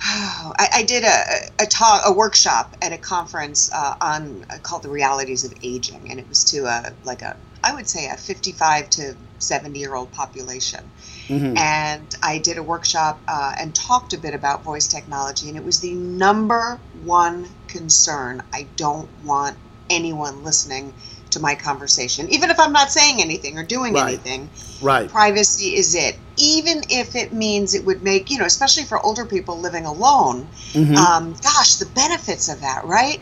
I, 0.04 0.68
I 0.76 0.82
did 0.82 1.04
a, 1.04 1.62
a 1.62 1.66
talk, 1.66 2.02
a 2.04 2.12
workshop 2.12 2.76
at 2.82 2.92
a 2.92 2.98
conference 2.98 3.70
uh, 3.72 3.94
on 4.00 4.44
uh, 4.50 4.58
called 4.58 4.82
the 4.82 4.90
realities 4.90 5.44
of 5.44 5.54
aging, 5.62 6.10
and 6.10 6.18
it 6.18 6.28
was 6.28 6.44
to 6.44 6.66
a 6.66 6.92
like 7.04 7.22
a 7.22 7.36
I 7.64 7.74
would 7.74 7.88
say 7.88 8.08
a 8.08 8.16
55 8.16 8.90
to 8.90 9.14
70 9.38 9.78
year 9.78 9.94
old 9.94 10.10
population. 10.12 10.90
Mhm. 11.28 11.56
And 11.56 12.14
I 12.22 12.38
did 12.38 12.58
a 12.58 12.62
workshop 12.62 13.20
uh, 13.28 13.52
and 13.58 13.74
talked 13.74 14.12
a 14.12 14.18
bit 14.18 14.34
about 14.34 14.64
voice 14.64 14.88
technology, 14.88 15.48
and 15.48 15.56
it 15.56 15.64
was 15.64 15.80
the 15.80 15.94
number 15.94 16.80
one 17.04 17.48
concern. 17.68 18.42
I 18.52 18.66
don't 18.76 19.08
want 19.24 19.56
anyone 19.92 20.42
listening 20.42 20.92
to 21.30 21.40
my 21.40 21.54
conversation, 21.54 22.28
even 22.30 22.50
if 22.50 22.58
I'm 22.60 22.72
not 22.72 22.90
saying 22.90 23.20
anything 23.20 23.58
or 23.58 23.62
doing 23.62 23.94
Right. 23.94 24.08
anything. 24.08 24.50
Right. 24.80 25.08
Privacy 25.08 25.76
is 25.76 25.94
it, 25.94 26.18
even 26.36 26.82
if 26.88 27.14
it 27.14 27.32
means 27.32 27.74
it 27.74 27.84
would 27.84 28.02
make 28.02 28.30
you 28.30 28.38
know, 28.38 28.44
especially 28.44 28.84
for 28.84 29.04
older 29.04 29.24
people 29.24 29.58
living 29.58 29.86
alone. 29.86 30.48
Mhm. 30.74 30.96
Um, 30.96 31.36
gosh, 31.42 31.76
the 31.76 31.86
benefits 31.86 32.48
of 32.48 32.60
that, 32.60 32.84
right? 32.84 33.20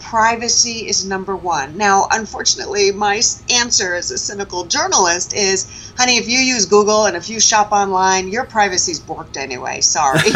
Privacy 0.00 0.88
is 0.88 1.04
number 1.04 1.36
one. 1.36 1.76
Now, 1.76 2.08
unfortunately, 2.10 2.90
my 2.90 3.22
answer 3.50 3.94
as 3.94 4.10
a 4.10 4.18
cynical 4.18 4.64
journalist 4.64 5.32
is, 5.34 5.66
honey, 5.96 6.16
if 6.16 6.26
you 6.26 6.38
use 6.38 6.64
Google 6.66 7.04
and 7.04 7.16
if 7.16 7.28
you 7.28 7.38
shop 7.38 7.70
online, 7.70 8.28
your 8.28 8.44
privacy's 8.44 8.98
borked 8.98 9.36
anyway. 9.36 9.80
Sorry. 9.82 10.18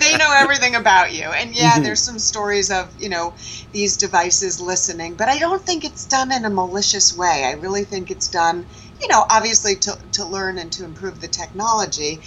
they 0.00 0.16
know 0.16 0.32
everything 0.34 0.74
about 0.74 1.12
you. 1.12 1.24
And 1.24 1.54
yeah, 1.54 1.78
Mhm. 1.78 1.82
there's 1.84 2.02
some 2.02 2.18
stories 2.18 2.70
of, 2.70 2.92
you 2.98 3.08
know, 3.10 3.34
these 3.72 3.96
devices 3.96 4.60
listening, 4.60 5.14
but 5.14 5.28
I 5.28 5.38
don't 5.38 5.64
think 5.64 5.84
it's 5.84 6.06
done 6.06 6.32
in 6.32 6.44
a 6.44 6.50
malicious 6.50 7.12
way. 7.12 7.44
I 7.44 7.52
really 7.52 7.84
think 7.84 8.10
it's 8.10 8.28
done, 8.28 8.66
you 9.00 9.08
know, 9.08 9.24
obviously 9.30 9.76
to, 9.76 9.98
to 10.12 10.24
learn 10.24 10.58
and 10.58 10.72
to 10.72 10.84
improve 10.84 11.20
the 11.20 11.28
technology. 11.28 12.22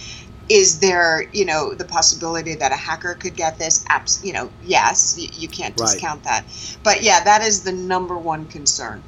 Is 0.48 0.80
there, 0.80 1.26
you 1.32 1.44
know, 1.44 1.74
the 1.74 1.84
possibility 1.84 2.54
that 2.56 2.72
a 2.72 2.76
hacker 2.76 3.14
could 3.14 3.36
get 3.36 3.58
this? 3.58 3.84
Abs- 3.88 4.24
you 4.24 4.32
know, 4.32 4.50
yes, 4.64 5.16
you, 5.18 5.28
you 5.32 5.48
can't 5.48 5.78
Right. 5.78 5.86
discount 5.86 6.24
that. 6.24 6.44
But 6.82 7.02
yeah, 7.02 7.22
that 7.24 7.42
is 7.42 7.62
the 7.62 7.72
number 7.72 8.16
one 8.16 8.46
concern. 8.46 9.02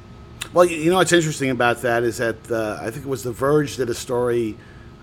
Well, 0.53 0.65
you 0.65 0.77
you 0.77 0.89
know 0.89 0.97
what's 0.97 1.11
interesting 1.11 1.49
about 1.49 1.81
that 1.81 2.03
is 2.03 2.17
that 2.17 2.49
uh, 2.49 2.79
I 2.81 2.89
think 2.91 3.05
it 3.05 3.09
was 3.09 3.23
The 3.23 3.31
Verge 3.31 3.75
did 3.77 3.89
a 3.89 3.93
story, 3.93 4.55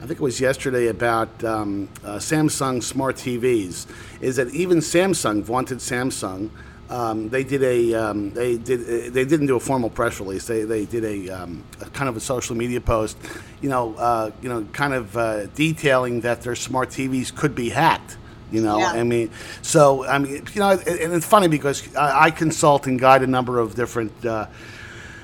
I 0.02 0.06
think 0.06 0.18
it 0.18 0.22
was 0.22 0.40
yesterday 0.40 0.88
about 0.88 1.44
um, 1.44 1.88
uh, 2.04 2.16
Samsung 2.16 2.82
smart 2.82 3.14
TVs. 3.16 3.86
Is 4.20 4.34
that 4.36 4.48
even 4.52 4.78
Samsung, 4.78 5.42
vaunted 5.42 5.78
Samsung, 5.78 6.50
um, 6.92 7.30
they 7.30 7.42
did 7.42 7.62
a 7.62 7.94
um, 7.94 8.30
they 8.32 8.58
did 8.58 9.14
they 9.14 9.24
didn't 9.24 9.46
do 9.46 9.56
a 9.56 9.60
formal 9.60 9.88
press 9.88 10.20
release. 10.20 10.46
They 10.46 10.64
they 10.64 10.84
did 10.84 11.04
a, 11.04 11.30
um, 11.30 11.64
a 11.80 11.86
kind 11.86 12.08
of 12.08 12.16
a 12.16 12.20
social 12.20 12.54
media 12.54 12.82
post, 12.82 13.16
you 13.62 13.70
know, 13.70 13.94
uh, 13.94 14.30
you 14.42 14.50
know, 14.50 14.64
kind 14.72 14.92
of 14.92 15.16
uh, 15.16 15.46
detailing 15.46 16.20
that 16.20 16.42
their 16.42 16.54
smart 16.54 16.90
TVs 16.90 17.34
could 17.34 17.54
be 17.54 17.70
hacked. 17.70 18.18
You 18.50 18.60
know, 18.60 18.78
Yeah. 18.78 18.92
I 18.92 19.04
mean, 19.04 19.30
so 19.62 20.04
I 20.04 20.18
mean, 20.18 20.44
you 20.52 20.60
know, 20.60 20.72
and 20.72 21.00
and 21.00 21.14
it's 21.14 21.24
funny 21.24 21.48
because 21.48 21.82
I, 21.96 22.24
I 22.24 22.30
consult 22.30 22.86
and 22.86 23.00
guide 23.00 23.22
a 23.22 23.26
number 23.26 23.58
of 23.58 23.74
different. 23.74 24.12
Uh, 24.24 24.46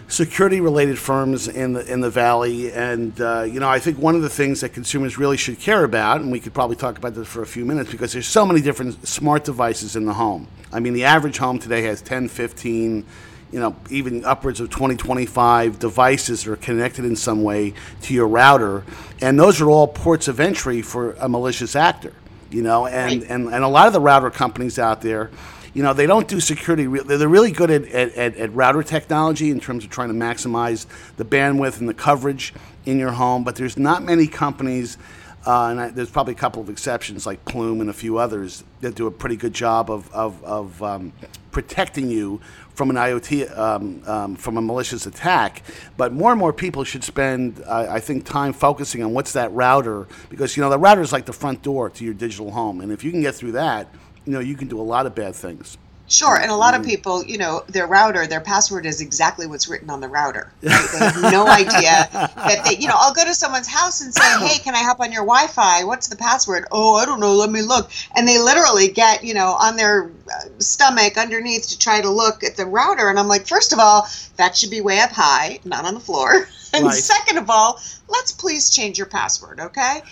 security 0.08 0.60
related 0.60 0.98
firms 0.98 1.48
in 1.48 1.74
the 1.74 1.92
in 1.92 2.00
the 2.00 2.10
valley. 2.10 2.72
And 2.72 3.18
uh, 3.20 3.42
you 3.42 3.60
know 3.60 3.68
I 3.68 3.78
think 3.78 3.98
one 3.98 4.16
of 4.16 4.22
the 4.22 4.28
things 4.30 4.62
that 4.62 4.70
consumers 4.70 5.18
really 5.18 5.36
should 5.36 5.60
care 5.60 5.84
about 5.84 6.20
and 6.20 6.32
we 6.32 6.40
could 6.40 6.54
probably 6.54 6.76
talk 6.76 6.98
about 6.98 7.14
this 7.14 7.28
for 7.28 7.42
a 7.42 7.46
few 7.46 7.64
minutes 7.64 7.90
because 7.90 8.12
there's 8.12 8.26
so 8.26 8.44
many 8.44 8.60
different 8.60 9.06
smart 9.06 9.44
devices 9.44 9.96
in 9.96 10.06
the 10.06 10.14
home. 10.14 10.48
I 10.72 10.80
mean 10.80 10.94
the 10.94 11.04
average 11.04 11.38
home 11.38 11.58
today 11.58 11.82
has 11.82 12.00
10 12.02 12.28
15 12.28 13.04
you 13.52 13.60
know 13.60 13.76
even 13.90 14.24
upwards 14.24 14.60
of 14.60 14.70
20 14.70 14.96
25 14.96 15.78
devices 15.78 16.44
that 16.44 16.52
are 16.52 16.56
connected 16.56 17.04
in 17.04 17.14
some 17.14 17.42
way 17.42 17.74
to 18.02 18.14
your 18.14 18.28
router. 18.28 18.84
And 19.20 19.38
those 19.38 19.60
are 19.60 19.68
all 19.70 19.86
ports 19.86 20.26
of 20.26 20.40
entry 20.40 20.82
for 20.82 21.12
a 21.12 21.28
malicious 21.28 21.76
actor 21.76 22.14
you 22.50 22.62
know? 22.62 22.86
And, 22.86 23.20
Right. 23.20 23.30
and 23.30 23.48
and 23.52 23.64
a 23.64 23.68
lot 23.68 23.86
of 23.88 23.92
the 23.92 24.00
router 24.00 24.30
companies 24.30 24.78
out 24.78 25.02
there 25.02 25.30
you 25.74 25.82
know, 25.82 25.92
they 25.92 26.06
don't 26.06 26.28
do 26.28 26.40
security. 26.40 26.86
re- 26.86 27.00
They're 27.00 27.28
really 27.28 27.52
good 27.52 27.70
at, 27.70 27.86
at, 27.88 28.36
at, 28.36 28.54
router 28.54 28.82
technology 28.82 29.50
in 29.50 29.60
terms 29.60 29.84
of 29.84 29.90
trying 29.90 30.08
to 30.08 30.14
maximize 30.14 30.86
the 31.16 31.24
bandwidth 31.24 31.80
and 31.80 31.88
the 31.88 31.94
coverage 31.94 32.54
in 32.86 32.98
your 32.98 33.12
home. 33.12 33.44
But 33.44 33.56
there's 33.56 33.78
not 33.78 34.02
many 34.02 34.26
companies, 34.26 34.98
uh, 35.46 35.66
and 35.66 35.80
I, 35.80 35.88
there's 35.90 36.10
probably 36.10 36.34
a 36.34 36.38
couple 36.38 36.62
of 36.62 36.70
exceptions 36.70 37.26
like 37.26 37.44
Plume 37.44 37.80
and 37.80 37.90
a 37.90 37.94
few 37.94 38.18
others 38.18 38.64
that 38.80 38.94
do 38.94 39.06
a 39.06 39.10
pretty 39.10 39.36
good 39.36 39.52
job 39.52 39.90
of, 39.90 40.12
of, 40.12 40.42
of 40.44 40.82
um, 40.82 41.12
protecting 41.50 42.10
you 42.10 42.40
from 42.74 42.90
an 42.90 42.96
IoT, 42.96 43.58
um, 43.58 44.02
um, 44.06 44.36
from 44.36 44.56
a 44.56 44.60
malicious 44.60 45.06
attack. 45.06 45.64
But 45.96 46.12
more 46.12 46.30
and 46.30 46.38
more 46.38 46.52
people 46.52 46.84
should 46.84 47.02
spend, 47.02 47.60
I 47.66 47.98
think, 47.98 48.24
time 48.24 48.52
focusing 48.52 49.02
on 49.02 49.12
what's 49.12 49.32
that 49.32 49.52
router 49.52 50.06
because, 50.30 50.56
you 50.56 50.62
know, 50.62 50.70
the 50.70 50.78
router 50.78 51.00
is 51.00 51.12
like 51.12 51.26
the 51.26 51.32
front 51.32 51.62
door 51.62 51.90
to 51.90 52.04
your 52.04 52.14
digital 52.14 52.52
home. 52.52 52.80
And 52.80 52.92
if 52.92 53.02
you 53.02 53.10
can 53.10 53.20
get 53.20 53.34
through 53.34 53.52
that, 53.52 53.88
you 54.28 54.34
know, 54.34 54.40
you 54.40 54.56
can 54.56 54.68
do 54.68 54.78
a 54.78 54.82
lot 54.84 55.06
of 55.06 55.14
bad 55.16 55.34
things. 55.34 55.78
Sure, 56.10 56.38
and 56.38 56.50
a 56.50 56.56
lot 56.56 56.74
Mm-hmm. 56.74 56.80
of 56.80 56.84
people, 56.84 57.24
you 57.24 57.38
know, 57.38 57.64
their 57.68 57.86
router, 57.86 58.26
their 58.26 58.40
password 58.42 58.86
is 58.86 59.00
exactly 59.00 59.46
what's 59.46 59.68
written 59.68 59.90
on 59.90 60.00
the 60.02 60.08
router. 60.08 60.54
Right? 60.62 60.90
They 60.90 61.00
have 61.00 61.16
no 61.16 61.50
idea 61.50 62.10
that 62.46 62.64
they, 62.64 62.76
you 62.78 62.88
know, 62.88 62.94
I'll 62.98 63.14
go 63.14 63.24
to 63.24 63.34
someone's 63.34 63.68
house 63.68 64.02
and 64.02 64.14
say, 64.14 64.38
"Hey, 64.38 64.58
can 64.58 64.74
I 64.74 64.84
hop 64.84 65.00
on 65.00 65.12
your 65.12 65.24
Wi-Fi? 65.24 65.84
What's 65.84 66.08
the 66.08 66.16
password?" 66.16 66.66
"Oh, 66.72 66.96
I 66.96 67.06
don't 67.06 67.20
know. 67.20 67.34
Let 67.36 67.50
me 67.50 67.62
look." 67.62 67.90
And 68.16 68.28
they 68.28 68.38
literally 68.38 68.88
get, 68.88 69.24
you 69.24 69.34
know, 69.34 69.52
on 69.60 69.76
their 69.76 70.10
uh, 70.34 70.48
stomach 70.60 71.18
underneath 71.18 71.68
to 71.68 71.78
try 71.78 72.00
to 72.02 72.10
look 72.10 72.44
at 72.44 72.56
the 72.56 72.66
router, 72.66 73.08
and 73.10 73.18
I'm 73.18 73.28
like, 73.28 73.46
first 73.46 73.72
of 73.74 73.78
all, 73.78 74.06
that 74.36 74.56
should 74.56 74.70
be 74.70 74.80
way 74.82 75.00
up 75.00 75.10
high, 75.12 75.60
not 75.64 75.86
on 75.86 75.94
the 75.94 76.00
floor, 76.00 76.48
and 76.74 76.84
Right. 76.84 76.94
second 76.94 77.38
of 77.38 77.50
all, 77.50 77.80
let's 78.08 78.32
please 78.32 78.70
change 78.70 78.98
your 78.98 79.08
password, 79.08 79.60
okay? 79.60 80.02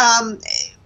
Um, 0.00 0.40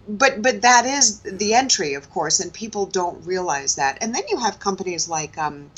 but 0.08 0.42
but 0.42 0.62
that 0.62 0.86
is 0.86 1.20
the 1.20 1.54
entry, 1.54 1.94
of 1.94 2.10
course, 2.10 2.40
and 2.40 2.52
people 2.52 2.86
don't 2.86 3.24
realize 3.26 3.74
that. 3.76 3.98
And 4.00 4.14
then 4.14 4.22
you 4.28 4.38
have 4.38 4.58
companies 4.58 5.08
like 5.08 5.36
um, 5.38 5.70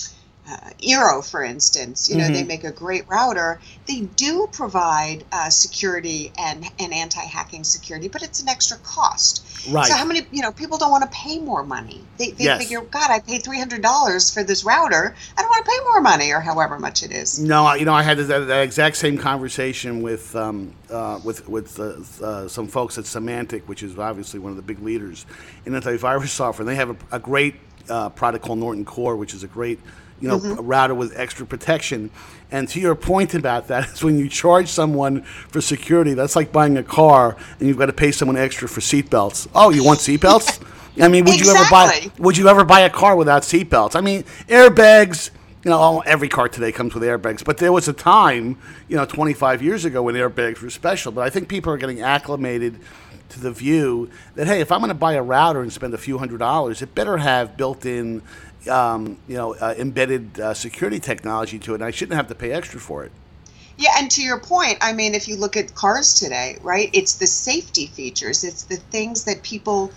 uh, 0.50 0.56
Eero, 0.82 1.28
for 1.28 1.42
instance. 1.42 2.08
You 2.08 2.16
know, 2.16 2.28
they 2.28 2.42
Mhm. 2.42 2.46
make 2.48 2.64
a 2.64 2.70
great 2.72 3.06
router. 3.08 3.60
They 3.86 4.00
do 4.00 4.48
provide 4.52 5.24
uh, 5.32 5.50
security 5.50 6.32
and 6.38 6.64
and 6.78 6.94
anti-hacking 6.94 7.64
security, 7.64 8.08
but 8.08 8.22
it's 8.22 8.40
an 8.40 8.48
extra 8.48 8.78
cost. 8.78 9.44
Right. 9.68 9.86
So 9.86 9.94
how 9.96 10.04
many 10.04 10.26
you 10.30 10.42
know 10.42 10.52
people 10.52 10.78
don't 10.78 10.90
want 10.90 11.02
to 11.10 11.10
pay 11.16 11.38
more 11.38 11.64
money? 11.64 12.00
They 12.18 12.30
they 12.32 12.44
Yes. 12.44 12.60
figure, 12.62 12.80
God, 12.80 13.10
I 13.10 13.18
paid 13.20 13.42
three 13.44 13.58
hundred 13.58 13.82
dollars 13.82 14.30
for 14.30 14.42
this 14.44 14.64
router. 14.64 15.14
I 15.36 15.42
don't 15.42 15.50
want 15.50 15.64
to 15.64 15.70
pay 15.70 15.78
more 15.84 16.00
money 16.00 16.32
or 16.32 16.40
however 16.40 16.78
much 16.78 17.02
it 17.02 17.12
is. 17.12 17.38
No, 17.38 17.74
you 17.74 17.84
know, 17.84 17.92
I 17.92 18.02
had 18.02 18.18
that, 18.18 18.46
that 18.46 18.62
exact 18.62 18.96
same 18.96 19.18
conversation 19.18 20.00
with 20.02 20.34
um, 20.36 20.72
uh, 20.90 21.20
with 21.24 21.48
with 21.48 21.78
uh, 21.78 22.24
uh, 22.24 22.48
some 22.48 22.68
folks 22.68 22.96
at 22.98 23.04
Symantec, 23.04 23.62
which 23.66 23.82
is 23.82 23.98
obviously 23.98 24.40
one 24.40 24.50
of 24.50 24.56
the 24.56 24.62
big 24.62 24.80
leaders 24.80 25.26
in 25.66 25.72
antivirus 25.74 26.28
software. 26.28 26.62
And 26.62 26.68
they 26.68 26.76
have 26.76 26.90
a, 26.90 27.16
a 27.16 27.18
great 27.18 27.56
uh, 27.88 28.08
product 28.10 28.44
called 28.44 28.58
Norton 28.58 28.84
Core, 28.84 29.16
which 29.16 29.34
is 29.34 29.42
a 29.42 29.48
great 29.48 29.78
you 30.20 30.28
know 30.28 30.38
Mm-hmm. 30.38 30.66
router 30.66 30.94
with 30.94 31.12
extra 31.18 31.46
protection. 31.46 32.10
And 32.50 32.68
to 32.70 32.80
your 32.80 32.94
point 32.94 33.34
about 33.34 33.68
that 33.68 33.88
is 33.92 34.02
when 34.02 34.18
you 34.18 34.28
charge 34.28 34.68
someone 34.68 35.22
for 35.22 35.60
security, 35.60 36.14
that's 36.14 36.34
like 36.37 36.50
buying 36.52 36.76
a 36.78 36.82
car 36.82 37.37
and 37.58 37.68
you've 37.68 37.78
got 37.78 37.87
to 37.87 37.92
pay 37.92 38.10
someone 38.12 38.37
extra 38.37 38.68
for 38.68 38.80
seatbelts. 38.80 39.48
Oh, 39.54 39.70
you 39.70 39.84
want 39.84 40.00
seatbelts? 40.00 40.62
I 41.00 41.06
mean, 41.08 41.25
would 41.26 41.38
you 41.38 41.50
ever 41.54 41.70
buy? 41.70 42.10
Would 42.18 42.37
you 42.37 42.48
ever 42.48 42.64
buy 42.64 42.80
a 42.80 42.90
car 42.90 43.14
without 43.16 43.42
seatbelts? 43.42 43.94
I 43.94 44.00
mean, 44.00 44.25
airbags. 44.48 45.30
You 45.64 45.72
know, 45.72 46.00
every 46.06 46.28
car 46.28 46.48
today 46.48 46.70
comes 46.72 46.94
with 46.94 47.02
airbags, 47.02 47.44
but 47.44 47.58
there 47.58 47.72
was 47.72 47.88
a 47.88 47.92
time, 47.92 48.58
you 48.88 48.96
know, 48.96 49.04
25 49.04 49.60
years 49.60 49.84
ago 49.84 50.04
when 50.04 50.14
airbags 50.14 50.62
were 50.62 50.70
special. 50.70 51.10
But 51.12 51.22
I 51.26 51.30
think 51.30 51.48
people 51.48 51.72
are 51.72 51.76
getting 51.76 52.00
acclimated 52.00 52.78
to 53.30 53.40
the 53.40 53.50
view 53.50 54.08
that 54.37 54.46
hey, 54.46 54.60
if 54.60 54.72
I'm 54.72 54.78
going 54.80 54.88
to 54.88 54.94
buy 54.94 55.14
a 55.14 55.22
router 55.22 55.60
and 55.60 55.72
spend 55.72 55.92
a 55.94 55.98
few 55.98 56.16
hundred 56.18 56.38
dollars, 56.38 56.80
it 56.80 56.94
better 56.94 57.18
have 57.18 57.56
built-in, 57.56 58.22
um, 58.66 59.18
you 59.28 59.36
know, 59.36 59.54
uh, 59.54 59.74
embedded 59.78 60.40
uh, 60.40 60.54
security 60.54 60.98
technology 60.98 61.58
to 61.60 61.72
it, 61.72 61.76
and 61.76 61.84
I 61.84 61.90
shouldn't 61.90 62.16
have 62.16 62.28
to 62.28 62.34
pay 62.34 62.52
extra 62.52 62.80
for 62.80 63.04
it. 63.04 63.12
Yeah, 63.76 63.90
and 63.96 64.10
to 64.10 64.22
your 64.22 64.40
point, 64.40 64.78
I 64.80 64.92
mean, 64.92 65.14
if 65.14 65.28
you 65.28 65.36
look 65.36 65.56
at 65.56 65.74
cars 65.74 66.14
today, 66.14 66.58
right, 66.62 66.90
it's 66.92 67.16
the 67.16 67.28
safety 67.28 67.86
features, 67.86 68.42
it's 68.42 68.64
the 68.64 68.76
things 68.76 69.24
that 69.24 69.44
people 69.44 69.92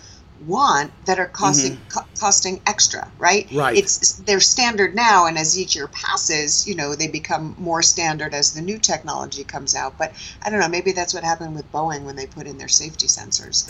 want 0.46 0.92
that 1.06 1.18
are 1.18 1.26
costing 1.26 1.78
co- 1.88 2.06
costing 2.18 2.60
extra, 2.66 3.10
right? 3.18 3.46
Mm-hmm. 3.46 3.58
Right. 3.58 3.76
It's 3.76 4.18
they're 4.18 4.40
standard 4.40 4.94
now, 4.94 5.26
and 5.26 5.38
as 5.38 5.58
each 5.58 5.76
year 5.76 5.88
passes, 5.88 6.66
you 6.66 6.74
know, 6.74 6.94
they 6.94 7.08
become 7.08 7.54
more 7.58 7.82
standard 7.82 8.34
as 8.34 8.54
the 8.54 8.62
new 8.62 8.78
technology 8.78 9.44
comes 9.44 9.74
out. 9.74 9.98
But 9.98 10.12
I 10.42 10.50
don't 10.50 10.60
know, 10.60 10.68
maybe 10.68 10.92
that's 10.92 11.14
what 11.14 11.24
happened 11.24 11.54
with 11.54 11.70
Boeing 11.72 12.02
when 12.04 12.16
they 12.16 12.26
put 12.26 12.46
in 12.46 12.58
their 12.58 12.68
safety 12.68 13.06
sensors. 13.06 13.68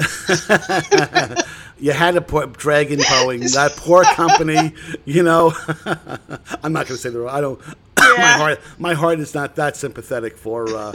you 1.78 1.92
had 1.92 2.14
to 2.14 2.20
put 2.20 2.52
Dragon 2.54 3.00
Boeing, 3.00 3.52
that 3.54 3.76
poor 3.76 4.04
company. 4.14 4.74
You 5.04 5.22
know, 5.22 5.52
I'm 6.62 6.72
not 6.72 6.86
going 6.86 6.96
to 6.96 6.96
say 6.96 7.10
the. 7.10 7.20
Wrong. 7.20 7.34
I 7.34 7.40
don't. 7.40 7.60
my 8.18 8.32
heart, 8.32 8.60
my 8.78 8.94
heart 8.94 9.20
is 9.20 9.34
not 9.34 9.56
that 9.56 9.76
sympathetic 9.76 10.36
for 10.36 10.68
uh, 10.74 10.92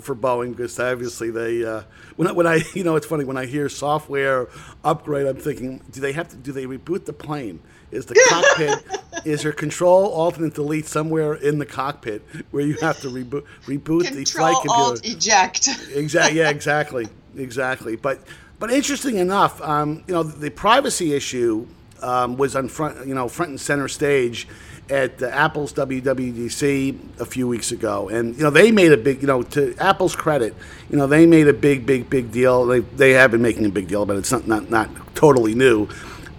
for 0.00 0.14
Boeing 0.14 0.50
because 0.50 0.78
obviously 0.78 1.30
they. 1.30 1.64
Uh, 1.64 1.82
when 2.16 2.28
I, 2.28 2.32
when 2.32 2.46
I, 2.46 2.62
you 2.74 2.84
know, 2.84 2.96
it's 2.96 3.06
funny 3.06 3.24
when 3.24 3.36
I 3.36 3.46
hear 3.46 3.68
software 3.68 4.48
upgrade, 4.84 5.26
I'm 5.26 5.36
thinking, 5.36 5.82
do 5.90 6.00
they 6.00 6.12
have 6.12 6.28
to? 6.28 6.36
Do 6.36 6.52
they 6.52 6.66
reboot 6.66 7.04
the 7.04 7.12
plane? 7.12 7.60
Is 7.90 8.06
the 8.06 8.14
cockpit? 8.28 9.00
is 9.24 9.42
there 9.42 9.52
control 9.52 10.12
alt 10.12 10.36
and 10.36 10.52
delete 10.52 10.86
somewhere 10.86 11.34
in 11.34 11.58
the 11.58 11.66
cockpit 11.66 12.22
where 12.50 12.64
you 12.64 12.76
have 12.80 13.00
to 13.00 13.08
reboot 13.08 13.44
reboot 13.66 14.10
the 14.12 14.24
flight 14.24 14.56
Control 14.60 14.60
computer? 14.60 14.72
Alt 14.72 15.06
Eject. 15.06 15.68
Exactly. 15.94 16.38
Yeah. 16.38 16.50
Exactly. 16.50 17.08
Exactly. 17.36 17.96
But 17.96 18.20
but 18.58 18.70
interesting 18.70 19.16
enough, 19.16 19.60
um, 19.62 20.04
you 20.06 20.14
know, 20.14 20.22
the 20.22 20.50
privacy 20.50 21.14
issue 21.14 21.66
um, 22.02 22.36
was 22.36 22.56
on 22.56 22.68
front, 22.68 23.06
you 23.06 23.14
know, 23.14 23.28
front 23.28 23.50
and 23.50 23.60
center 23.60 23.88
stage 23.88 24.48
at 24.90 25.22
uh, 25.22 25.26
Apple's 25.26 25.72
WWDC 25.72 27.20
a 27.20 27.26
few 27.26 27.46
weeks 27.46 27.72
ago, 27.72 28.08
and 28.08 28.36
you 28.36 28.42
know 28.42 28.50
they 28.50 28.70
made 28.70 28.92
a 28.92 28.96
big, 28.96 29.20
you 29.20 29.26
know, 29.26 29.42
to 29.42 29.74
Apple's 29.78 30.16
credit, 30.16 30.54
you 30.90 30.96
know 30.96 31.06
they 31.06 31.26
made 31.26 31.48
a 31.48 31.52
big, 31.52 31.86
big, 31.86 32.08
big 32.08 32.32
deal. 32.32 32.66
They 32.66 32.80
they 32.80 33.12
have 33.12 33.30
been 33.30 33.42
making 33.42 33.66
a 33.66 33.70
big 33.70 33.88
deal, 33.88 34.06
but 34.06 34.16
it's 34.16 34.32
not 34.32 34.46
not 34.46 34.70
not 34.70 34.88
totally 35.14 35.54
new. 35.54 35.88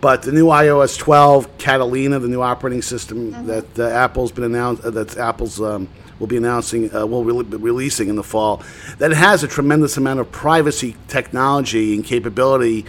But 0.02 0.22
the 0.22 0.32
new 0.32 0.46
iOS 0.46 0.98
12, 0.98 1.58
Catalina, 1.58 2.20
the 2.20 2.30
new 2.30 2.42
operating 2.42 2.82
system 2.82 3.34
mm-hmm. 3.34 3.48
that 3.48 3.80
uh, 3.80 3.90
Apple's 3.90 4.32
been 4.32 4.46
announced, 4.46 4.86
uh, 4.86 4.92
that 4.92 5.18
Apple's 5.18 5.60
um, 5.60 5.90
will 6.20 6.28
be 6.28 6.38
announcing, 6.38 6.94
uh, 6.96 7.06
will 7.06 7.26
re- 7.26 7.44
be 7.44 7.58
releasing 7.58 8.08
in 8.08 8.16
the 8.16 8.24
fall, 8.24 8.64
that 9.00 9.12
has 9.12 9.44
a 9.44 9.48
tremendous 9.48 9.98
amount 9.98 10.22
of 10.22 10.32
privacy 10.32 10.96
technology 11.10 11.96
and 11.96 12.06
capability 12.06 12.86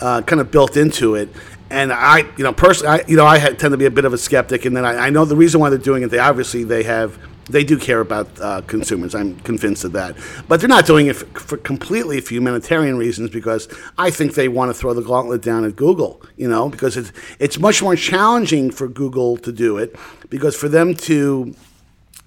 uh, 0.00 0.20
kind 0.22 0.40
of 0.40 0.50
built 0.50 0.76
into 0.76 1.14
it. 1.14 1.30
And 1.74 1.92
I, 1.92 2.18
you 2.36 2.44
know, 2.44 2.52
personally, 2.52 3.00
I, 3.00 3.04
you 3.08 3.16
know, 3.16 3.26
I 3.26 3.38
tend 3.38 3.72
to 3.72 3.76
be 3.76 3.86
a 3.86 3.90
bit 3.90 4.04
of 4.04 4.12
a 4.12 4.18
skeptic, 4.18 4.64
and 4.64 4.76
then 4.76 4.84
I, 4.84 5.06
I 5.06 5.10
know 5.10 5.24
the 5.24 5.34
reason 5.34 5.60
why 5.60 5.70
they're 5.70 5.78
doing 5.78 6.04
it. 6.04 6.08
They 6.08 6.20
obviously 6.20 6.62
they 6.62 6.84
have 6.84 7.18
they 7.46 7.64
do 7.64 7.78
care 7.78 8.00
about 8.00 8.28
uh, 8.40 8.62
consumers. 8.62 9.14
I'm 9.14 9.38
convinced 9.40 9.84
of 9.84 9.92
that. 9.92 10.16
But 10.48 10.60
they're 10.60 10.68
not 10.68 10.86
doing 10.86 11.08
it 11.08 11.16
for, 11.16 11.26
for, 11.40 11.56
completely 11.58 12.20
for 12.20 12.32
humanitarian 12.32 12.96
reasons 12.96 13.28
because 13.28 13.68
I 13.98 14.10
think 14.10 14.34
they 14.34 14.48
want 14.48 14.70
to 14.70 14.74
throw 14.74 14.94
the 14.94 15.02
gauntlet 15.02 15.42
down 15.42 15.64
at 15.64 15.76
Google, 15.76 16.22
you 16.36 16.48
know, 16.48 16.68
because 16.68 16.96
it's, 16.96 17.12
it's 17.38 17.58
much 17.58 17.82
more 17.82 17.96
challenging 17.96 18.70
for 18.70 18.88
Google 18.88 19.36
to 19.38 19.52
do 19.52 19.76
it 19.76 19.94
because 20.30 20.56
for 20.56 20.68
them 20.68 20.94
to 20.94 21.54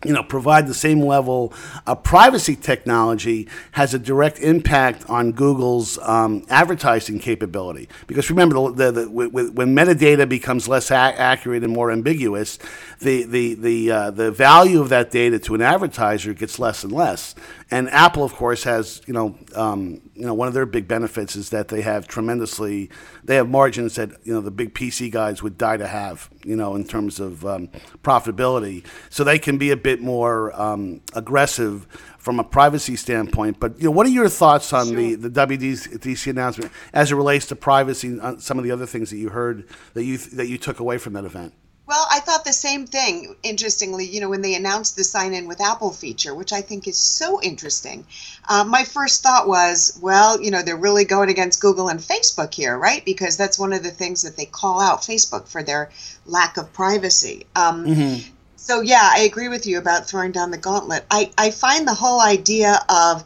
you 0.05 0.13
know, 0.13 0.21
provide 0.21 0.67
the 0.67 0.75
same 0.75 1.01
level 1.01 1.51
of 1.87 2.03
privacy 2.03 2.55
technology 2.55 3.47
has 3.71 3.95
a 3.95 3.99
direct 3.99 4.39
impact 4.39 5.03
on 5.09 5.31
Google's 5.31 5.97
um, 5.99 6.45
advertising 6.49 7.17
capability. 7.17 7.89
Because 8.05 8.29
remember, 8.29 8.55
the, 8.71 8.91
the, 8.91 9.01
the, 9.05 9.09
when 9.09 9.75
metadata 9.75 10.29
becomes 10.29 10.67
less 10.67 10.91
a- 10.91 10.93
accurate 10.93 11.63
and 11.63 11.73
more 11.73 11.89
ambiguous, 11.89 12.59
the 12.99 13.23
the 13.23 13.55
the 13.55 13.91
uh, 13.91 14.11
the 14.11 14.31
value 14.31 14.81
of 14.81 14.89
that 14.89 15.09
data 15.09 15.39
to 15.39 15.55
an 15.55 15.61
advertiser 15.61 16.33
gets 16.33 16.59
less 16.59 16.83
and 16.83 16.93
less. 16.93 17.33
And 17.71 17.89
Apple, 17.89 18.23
of 18.23 18.33
course, 18.33 18.63
has 18.65 19.01
you 19.07 19.13
know 19.13 19.35
um, 19.55 20.01
you 20.17 20.25
know 20.25 20.33
one 20.33 20.47
of 20.47 20.53
their 20.53 20.65
big 20.65 20.87
benefits 20.87 21.35
is 21.35 21.51
that 21.51 21.67
they 21.67 21.81
have 21.81 22.07
tremendously 22.07 22.89
they 23.23 23.35
have 23.35 23.47
margins 23.47 23.95
that 23.95 24.09
you 24.23 24.33
know 24.33 24.41
the 24.41 24.51
big 24.51 24.73
PC 24.73 25.11
guys 25.11 25.43
would 25.43 25.57
die 25.57 25.77
to 25.77 25.87
have 25.87 26.29
you 26.43 26.55
know 26.55 26.75
in 26.75 26.83
terms 26.85 27.19
of 27.19 27.45
um, 27.45 27.67
profitability. 28.03 28.85
So 29.09 29.23
they 29.23 29.39
can 29.39 29.57
be 29.57 29.71
a 29.71 29.77
bit 29.77 30.01
more 30.01 30.59
um, 30.59 31.01
aggressive 31.13 31.87
from 32.17 32.39
a 32.39 32.43
privacy 32.43 32.95
standpoint. 32.95 33.59
But 33.59 33.77
you 33.77 33.85
know, 33.85 33.91
what 33.91 34.05
are 34.05 34.09
your 34.09 34.29
thoughts 34.29 34.73
on 34.73 34.87
sure. 34.87 34.95
the 34.95 35.15
the 35.15 35.29
WWDC 35.29 36.29
announcement 36.29 36.71
as 36.93 37.11
it 37.11 37.15
relates 37.15 37.45
to 37.47 37.55
privacy 37.55 38.19
and 38.19 38.41
some 38.41 38.57
of 38.57 38.63
the 38.63 38.71
other 38.71 38.85
things 38.85 39.09
that 39.11 39.17
you 39.17 39.29
heard 39.29 39.67
that 39.93 40.03
you 40.03 40.17
that 40.17 40.47
you 40.47 40.57
took 40.57 40.79
away 40.79 40.97
from 40.97 41.13
that 41.13 41.25
event? 41.25 41.53
Well, 41.87 42.05
I 42.11 42.19
thought 42.19 42.43
the 42.43 42.51
same 42.51 42.85
thing, 42.85 43.37
interestingly, 43.43 44.05
you 44.05 44.19
know, 44.19 44.27
when 44.27 44.41
they 44.41 44.55
announced 44.55 44.97
the 44.97 45.05
sign 45.05 45.33
in 45.33 45.47
with 45.47 45.61
Apple 45.61 45.91
feature, 45.91 46.35
which 46.35 46.51
I 46.51 46.59
think 46.59 46.85
is 46.85 46.97
so 46.97 47.41
interesting. 47.41 48.05
Uh, 48.49 48.65
my 48.65 48.83
first 48.83 49.23
thought 49.23 49.47
was, 49.47 49.97
well, 50.01 50.41
you 50.41 50.51
know, 50.51 50.61
they're 50.61 50.75
really 50.75 51.05
going 51.05 51.29
against 51.29 51.61
Google 51.61 51.87
and 51.87 52.01
Facebook 52.01 52.53
here, 52.53 52.77
right? 52.77 53.05
Because 53.05 53.37
that's 53.37 53.57
one 53.57 53.71
of 53.71 53.83
the 53.83 53.91
things 53.91 54.23
that 54.23 54.35
they 54.35 54.43
call 54.43 54.81
out 54.81 54.99
Facebook 55.03 55.47
for 55.47 55.63
their 55.63 55.89
lack 56.25 56.57
of 56.57 56.73
privacy. 56.73 57.45
Um, 57.55 57.85
mm-hmm. 57.85 58.31
So, 58.57 58.81
yeah, 58.81 59.09
I 59.09 59.19
agree 59.19 59.47
with 59.47 59.65
you 59.65 59.77
about 59.77 60.09
throwing 60.09 60.33
down 60.33 60.51
the 60.51 60.57
gauntlet. 60.57 61.05
I, 61.09 61.31
I 61.37 61.51
find 61.51 61.87
the 61.87 61.93
whole 61.93 62.19
idea 62.19 62.83
of 62.89 63.23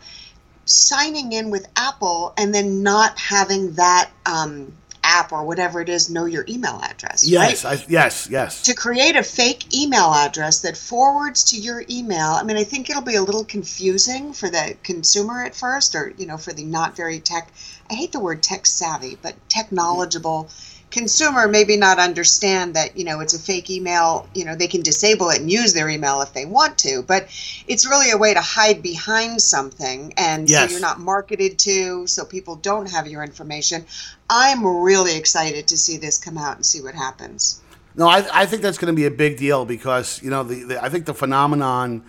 signing 0.66 1.34
in 1.34 1.50
with 1.50 1.68
Apple 1.76 2.32
and 2.38 2.54
then 2.54 2.84
not 2.84 3.18
having 3.18 3.74
that. 3.74 4.12
Um, 4.28 4.74
app 5.12 5.32
or 5.32 5.44
whatever 5.44 5.82
it 5.82 5.90
is 5.90 6.10
know 6.10 6.26
your 6.26 6.46
email 6.48 6.80
address. 6.82 7.28
Yes, 7.28 7.66
right? 7.66 7.80
I, 7.80 7.86
yes, 7.88 8.28
yes. 8.30 8.64
To 8.64 8.74
create 8.74 9.16
a 9.16 9.24
fake 9.24 9.76
email 9.76 10.14
address 10.14 10.62
that 10.62 10.78
forwards 10.78 11.44
to 11.46 11.58
your 11.58 11.84
email. 11.90 12.32
I 12.32 12.44
mean, 12.44 12.58
I 12.58 12.64
think 12.64 12.90
it'll 12.90 13.02
be 13.02 13.16
a 13.16 13.22
little 13.22 13.46
confusing 13.46 14.34
for 14.34 14.50
the 14.50 14.76
consumer 14.84 15.44
at 15.44 15.56
first, 15.56 15.96
or 15.96 16.14
you 16.18 16.26
know, 16.26 16.38
for 16.38 16.54
the 16.54 16.64
not 16.64 16.96
very 16.96 17.20
tech. 17.20 17.52
I 17.90 17.96
hate 17.96 18.12
the 18.12 18.20
word 18.20 18.42
tech 18.42 18.66
savvy, 18.66 19.18
but 19.22 19.36
tech 19.50 19.72
knowledgeable. 19.72 20.46
Mm-hmm 20.46 20.71
consumer 20.92 21.48
maybe 21.48 21.78
not 21.78 21.98
understand 21.98 22.76
that 22.76 22.98
you 22.98 23.04
know 23.04 23.22
it's 23.22 23.34
a 23.34 23.40
fake 23.40 23.70
email 23.70 24.28
you 24.36 24.44
know 24.44 24.56
they 24.56 24.68
can 24.68 24.82
disable 24.82 25.30
it 25.30 25.40
and 25.40 25.50
use 25.50 25.74
their 25.74 25.90
email 25.90 26.22
if 26.22 26.34
they 26.34 26.46
want 26.46 26.78
to 26.78 27.02
but 27.04 27.24
it's 27.68 27.88
really 27.88 28.12
a 28.12 28.18
way 28.18 28.34
to 28.34 28.42
hide 28.42 28.84
behind 28.84 29.42
something 29.42 30.14
and 30.18 30.50
yes. 30.50 30.68
so 30.68 30.72
you're 30.72 30.82
not 30.82 31.00
marketed 31.00 31.58
to 31.58 32.06
so 32.06 32.26
people 32.26 32.56
don't 32.58 32.90
have 32.90 33.08
your 33.08 33.24
information 33.24 33.86
i'm 34.30 34.66
really 34.66 35.16
excited 35.16 35.66
to 35.66 35.78
see 35.78 35.98
this 35.98 36.18
come 36.18 36.38
out 36.38 36.58
and 36.58 36.66
see 36.66 36.82
what 36.82 36.94
happens 36.94 37.62
no 37.96 38.08
i, 38.08 38.26
I 38.34 38.46
think 38.46 38.62
that's 38.62 38.78
going 38.78 38.94
to 38.94 38.96
be 38.96 39.06
a 39.06 39.12
big 39.12 39.38
deal 39.38 39.66
because 39.66 40.22
you 40.22 40.30
know 40.30 40.44
the, 40.44 40.64
the 40.64 40.84
i 40.84 40.90
think 40.90 41.06
the 41.06 41.14
phenomenon 41.14 42.04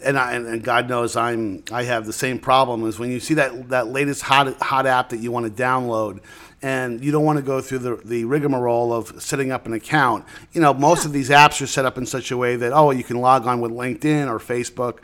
and, 0.00 0.16
I, 0.16 0.34
and 0.34 0.62
God 0.62 0.88
knows 0.88 1.16
I'm 1.16 1.64
I 1.72 1.82
have 1.82 2.06
the 2.06 2.12
same 2.12 2.38
problem 2.38 2.86
is 2.86 3.00
when 3.00 3.10
you 3.10 3.18
see 3.18 3.34
that 3.34 3.70
that 3.70 3.88
latest 3.88 4.22
hot 4.22 4.54
hot 4.62 4.86
app 4.86 5.08
that 5.08 5.16
you 5.16 5.32
want 5.32 5.46
to 5.46 5.62
download 5.62 6.20
and 6.60 7.04
you 7.04 7.12
don't 7.12 7.24
want 7.24 7.38
to 7.38 7.42
go 7.42 7.60
through 7.60 7.78
the, 7.78 7.96
the 8.04 8.24
rigmarole 8.24 8.92
of 8.92 9.22
setting 9.22 9.52
up 9.52 9.66
an 9.66 9.72
account. 9.72 10.24
You 10.52 10.60
know, 10.60 10.74
most 10.74 11.00
yeah. 11.00 11.06
of 11.06 11.12
these 11.12 11.30
apps 11.30 11.62
are 11.62 11.66
set 11.66 11.84
up 11.84 11.96
in 11.96 12.04
such 12.04 12.30
a 12.30 12.36
way 12.36 12.56
that, 12.56 12.72
oh, 12.72 12.90
you 12.90 13.04
can 13.04 13.20
log 13.20 13.46
on 13.46 13.60
with 13.60 13.70
LinkedIn 13.70 14.28
or 14.28 14.38
Facebook. 14.38 14.98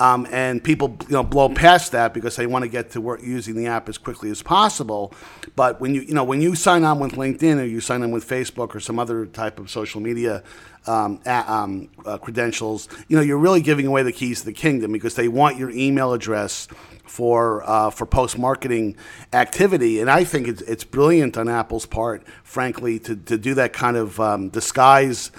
Um, 0.00 0.26
and 0.30 0.62
people, 0.62 0.96
you 1.02 1.12
know, 1.12 1.22
blow 1.22 1.48
past 1.48 1.92
that 1.92 2.12
because 2.12 2.36
they 2.36 2.46
want 2.46 2.64
to 2.64 2.68
get 2.68 2.90
to 2.90 3.00
work 3.00 3.22
using 3.22 3.54
the 3.54 3.66
app 3.66 3.88
as 3.88 3.98
quickly 3.98 4.30
as 4.30 4.42
possible. 4.42 5.14
But 5.54 5.80
when 5.80 5.94
you, 5.94 6.02
you 6.02 6.14
know, 6.14 6.24
when 6.24 6.40
you 6.40 6.54
sign 6.54 6.84
on 6.84 6.98
with 6.98 7.12
LinkedIn 7.12 7.60
or 7.60 7.64
you 7.64 7.80
sign 7.80 8.02
on 8.02 8.10
with 8.10 8.28
Facebook 8.28 8.74
or 8.74 8.80
some 8.80 8.98
other 8.98 9.26
type 9.26 9.60
of 9.60 9.70
social 9.70 10.00
media 10.00 10.42
um, 10.86 11.20
um, 11.24 11.88
uh, 12.04 12.18
credentials, 12.18 12.88
you 13.08 13.16
know, 13.16 13.22
you're 13.22 13.38
really 13.38 13.62
giving 13.62 13.86
away 13.86 14.02
the 14.02 14.12
keys 14.12 14.40
to 14.40 14.46
the 14.46 14.52
kingdom 14.52 14.92
because 14.92 15.14
they 15.14 15.28
want 15.28 15.56
your 15.56 15.70
email 15.70 16.12
address 16.12 16.68
for 17.06 17.62
uh, 17.68 17.90
for 17.90 18.06
post 18.06 18.38
marketing 18.38 18.96
activity, 19.32 20.00
and 20.00 20.10
I 20.10 20.24
think 20.24 20.48
it's, 20.48 20.62
it's 20.62 20.84
brilliant 20.84 21.36
on 21.36 21.48
Apple's 21.48 21.86
part, 21.86 22.26
frankly, 22.42 22.98
to, 23.00 23.16
to 23.16 23.38
do 23.38 23.54
that 23.54 23.72
kind 23.72 23.96
of 23.96 24.20
um, 24.20 24.48
disguise 24.48 25.30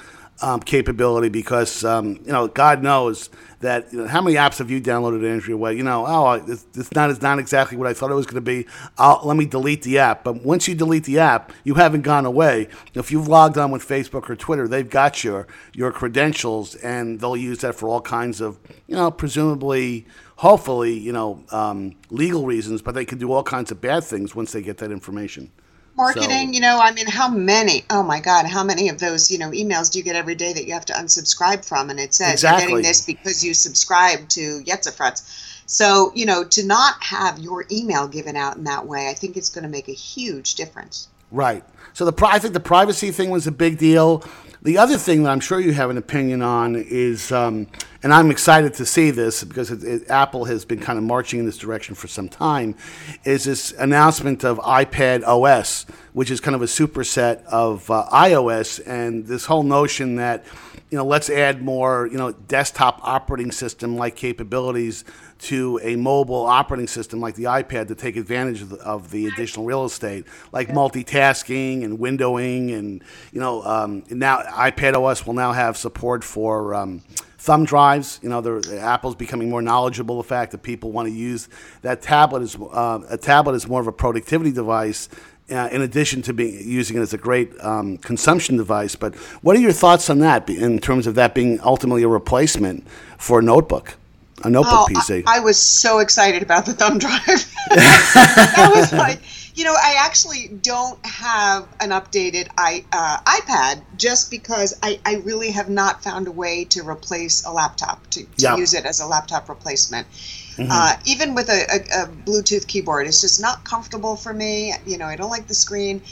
um, 0.41 0.59
capability 0.59 1.29
because 1.29 1.83
um, 1.83 2.19
you 2.25 2.31
know 2.31 2.47
God 2.47 2.83
knows 2.83 3.29
that 3.59 3.91
you 3.91 3.99
know, 3.99 4.07
how 4.07 4.21
many 4.21 4.35
apps 4.35 4.59
have 4.59 4.69
you 4.69 4.79
downloaded 4.79 5.27
Andrea 5.27 5.57
Way? 5.57 5.73
You 5.73 5.83
know, 5.83 6.05
oh, 6.05 6.33
it's, 6.33 6.65
it's 6.75 6.93
not 6.93 7.09
it's 7.09 7.21
not 7.21 7.39
exactly 7.39 7.77
what 7.77 7.87
I 7.87 7.93
thought 7.93 8.11
it 8.11 8.15
was 8.15 8.25
going 8.25 8.35
to 8.35 8.41
be. 8.41 8.67
I'll, 8.97 9.21
let 9.23 9.35
me 9.35 9.45
delete 9.45 9.81
the 9.81 9.97
app. 9.99 10.23
But 10.23 10.43
once 10.43 10.67
you 10.67 10.75
delete 10.75 11.05
the 11.05 11.19
app, 11.19 11.51
you 11.63 11.75
haven't 11.75 12.01
gone 12.01 12.25
away. 12.25 12.67
If 12.93 13.11
you've 13.11 13.27
logged 13.27 13.57
on 13.57 13.71
with 13.71 13.87
Facebook 13.87 14.29
or 14.29 14.35
Twitter, 14.35 14.67
they've 14.67 14.89
got 14.89 15.23
your 15.23 15.47
your 15.73 15.91
credentials, 15.91 16.75
and 16.75 17.19
they'll 17.19 17.37
use 17.37 17.59
that 17.59 17.75
for 17.75 17.89
all 17.89 18.01
kinds 18.01 18.41
of 18.41 18.59
you 18.87 18.95
know 18.95 19.09
presumably 19.09 20.05
hopefully, 20.37 20.97
you 20.97 21.11
know, 21.11 21.43
um, 21.51 21.95
legal 22.09 22.45
reasons, 22.45 22.81
but 22.81 22.95
they 22.95 23.05
can 23.05 23.17
do 23.17 23.31
all 23.31 23.43
kinds 23.43 23.71
of 23.71 23.81
bad 23.81 24.03
things 24.03 24.33
once 24.33 24.53
they 24.53 24.61
get 24.61 24.77
that 24.77 24.91
information. 24.91 25.51
Marketing, 25.95 26.49
so, 26.49 26.53
you 26.53 26.59
know, 26.59 26.79
I 26.79 26.91
mean, 26.91 27.07
how 27.07 27.27
many? 27.27 27.83
Oh 27.89 28.03
my 28.03 28.19
God, 28.19 28.45
how 28.45 28.63
many 28.63 28.87
of 28.87 28.99
those, 28.99 29.31
you 29.31 29.39
know, 29.39 29.49
emails 29.49 29.91
do 29.91 29.97
you 29.97 30.05
get 30.05 30.15
every 30.15 30.35
day 30.35 30.53
that 30.53 30.67
you 30.67 30.73
have 30.73 30.85
to 30.85 30.93
unsubscribe 30.93 31.67
from? 31.67 31.89
And 31.89 31.99
it 31.99 32.13
says 32.13 32.33
exactly. 32.33 32.61
you're 32.61 32.69
getting 32.69 32.89
this 32.89 33.03
because 33.03 33.43
you 33.43 33.55
subscribe 33.55 34.29
to 34.29 34.61
Yetzafrutz. 34.63 35.63
So, 35.65 36.11
you 36.13 36.27
know, 36.27 36.43
to 36.43 36.65
not 36.65 37.03
have 37.03 37.39
your 37.39 37.65
email 37.71 38.07
given 38.07 38.35
out 38.35 38.57
in 38.57 38.63
that 38.65 38.85
way, 38.85 39.09
I 39.09 39.15
think 39.15 39.37
it's 39.37 39.49
going 39.49 39.63
to 39.63 39.69
make 39.69 39.89
a 39.89 39.93
huge 39.93 40.53
difference. 40.53 41.07
Right. 41.31 41.63
So 41.93 42.09
the 42.09 42.27
I 42.27 42.37
think 42.37 42.53
the 42.53 42.59
privacy 42.59 43.09
thing 43.09 43.31
was 43.31 43.47
a 43.47 43.51
big 43.51 43.79
deal. 43.79 44.23
The 44.61 44.77
other 44.77 44.97
thing 44.97 45.23
that 45.23 45.31
I'm 45.31 45.39
sure 45.39 45.59
you 45.59 45.73
have 45.73 45.89
an 45.89 45.97
opinion 45.97 46.43
on 46.43 46.75
is, 46.75 47.31
um, 47.31 47.67
and 48.03 48.13
I'm 48.13 48.31
excited 48.31 48.73
to 48.75 48.85
see 48.85 49.11
this 49.11 49.43
because 49.43 49.71
it, 49.71 49.83
it, 49.83 50.09
Apple 50.09 50.45
has 50.45 50.65
been 50.65 50.79
kind 50.79 50.97
of 50.97 51.03
marching 51.03 51.39
in 51.39 51.45
this 51.45 51.57
direction 51.57 51.95
for 51.95 52.07
some 52.07 52.29
time, 52.29 52.75
is 53.23 53.45
this 53.45 53.71
announcement 53.73 54.43
of 54.43 54.59
iPad 54.59 55.23
OS, 55.25 55.85
which 56.13 56.31
is 56.31 56.39
kind 56.39 56.55
of 56.55 56.61
a 56.61 56.65
superset 56.65 57.43
of 57.45 57.89
uh, 57.89 58.05
iOS, 58.11 58.81
and 58.85 59.25
this 59.25 59.45
whole 59.45 59.63
notion 59.63 60.15
that 60.15 60.45
you 60.89 60.97
know, 60.97 61.05
let's 61.05 61.29
add 61.29 61.61
more, 61.61 62.07
you 62.07 62.17
know, 62.17 62.31
desktop 62.31 63.01
operating 63.03 63.51
system 63.51 63.97
like 63.97 64.15
capabilities 64.15 65.03
to 65.39 65.79
a 65.83 65.97
mobile 65.97 66.45
operating 66.45 66.87
system 66.87 67.19
like 67.19 67.35
the 67.35 67.43
iPad 67.43 67.89
to 67.89 67.95
take 67.95 68.15
advantage 68.15 68.61
of 68.61 68.69
the, 68.69 68.77
of 68.77 69.11
the 69.11 69.27
additional 69.27 69.65
real 69.65 69.83
estate, 69.83 70.25
like 70.53 70.69
multitasking 70.69 71.83
and 71.83 71.99
windowing, 71.99 72.73
and 72.73 73.03
you 73.33 73.39
know, 73.41 73.63
um, 73.63 74.03
now 74.09 74.41
iPad 74.43 74.95
OS 74.95 75.25
will 75.25 75.33
now 75.33 75.51
have 75.51 75.75
support 75.75 76.23
for. 76.23 76.73
Um, 76.73 77.01
thumb 77.37 77.65
drives. 77.65 78.19
You 78.21 78.29
know, 78.29 78.61
Apple's 78.79 79.15
becoming 79.15 79.49
more 79.49 79.61
knowledgeable. 79.61 80.17
The 80.17 80.27
fact 80.27 80.51
that 80.51 80.59
people 80.63 80.91
want 80.91 81.07
to 81.07 81.13
use 81.13 81.49
that 81.81 82.01
tablet 82.01 82.41
is 82.41 82.55
uh, 82.55 82.99
a 83.09 83.17
tablet 83.17 83.53
is 83.55 83.67
more 83.67 83.81
of 83.81 83.87
a 83.87 83.91
productivity 83.91 84.51
device 84.51 85.09
uh, 85.49 85.69
in 85.71 85.81
addition 85.81 86.21
to 86.23 86.33
being 86.33 86.67
using 86.67 86.97
it 86.97 87.01
as 87.01 87.13
a 87.13 87.17
great 87.17 87.53
um, 87.63 87.97
consumption 87.97 88.57
device. 88.57 88.95
But 88.95 89.15
what 89.41 89.55
are 89.55 89.59
your 89.59 89.71
thoughts 89.71 90.09
on 90.09 90.19
that 90.19 90.49
in 90.49 90.79
terms 90.79 91.07
of 91.07 91.15
that 91.15 91.33
being 91.33 91.59
ultimately 91.61 92.03
a 92.03 92.07
replacement 92.07 92.87
for 93.17 93.39
a 93.39 93.43
notebook? 93.43 93.95
A 94.43 94.49
notebook 94.49 94.73
oh, 94.73 94.87
PC. 94.89 95.23
I, 95.25 95.37
I, 95.37 95.39
was 95.39 95.57
so 95.57 95.97
excited 95.97 96.43
about 96.43 96.67
the 96.67 96.73
thumb 96.73 96.99
drive. 96.99 97.23
that 97.69 98.71
was 98.75 98.93
like, 98.93 99.19
you 99.57 99.63
know, 99.63 99.73
I 99.73 99.95
actually 99.97 100.49
don't 100.49 101.03
have 101.03 101.67
an 101.79 101.89
updated 101.89 102.47
I, 102.55 102.85
uh, 102.91 103.17
iPad 103.25 103.81
just 103.97 104.29
because 104.29 104.77
I, 104.83 104.99
I 105.03 105.15
really 105.15 105.49
have 105.49 105.67
not 105.67 106.03
found 106.03 106.27
a 106.27 106.31
way 106.31 106.65
to 106.65 106.87
replace 106.87 107.43
a 107.43 107.51
laptop 107.51 108.07
to, 108.11 108.23
to 108.23 108.29
yeah. 108.37 108.55
use 108.55 108.75
it 108.75 108.85
as 108.85 108.99
a 108.99 109.07
laptop 109.07 109.49
replacement. 109.49 110.07
Mm-hmm. 110.11 110.69
Uh, 110.71 110.97
even 111.05 111.33
with 111.33 111.49
a, 111.49 111.63
a, 111.71 112.03
a, 112.03 112.07
Bluetooth 112.07 112.67
keyboard, 112.67 113.07
it's 113.07 113.21
just 113.21 113.41
not 113.41 113.63
comfortable 113.63 114.15
for 114.15 114.31
me. 114.31 114.75
You 114.85 114.99
know, 114.99 115.05
I 115.05 115.15
don't 115.15 115.31
like 115.31 115.47
the 115.47 115.55
screen. 115.55 116.03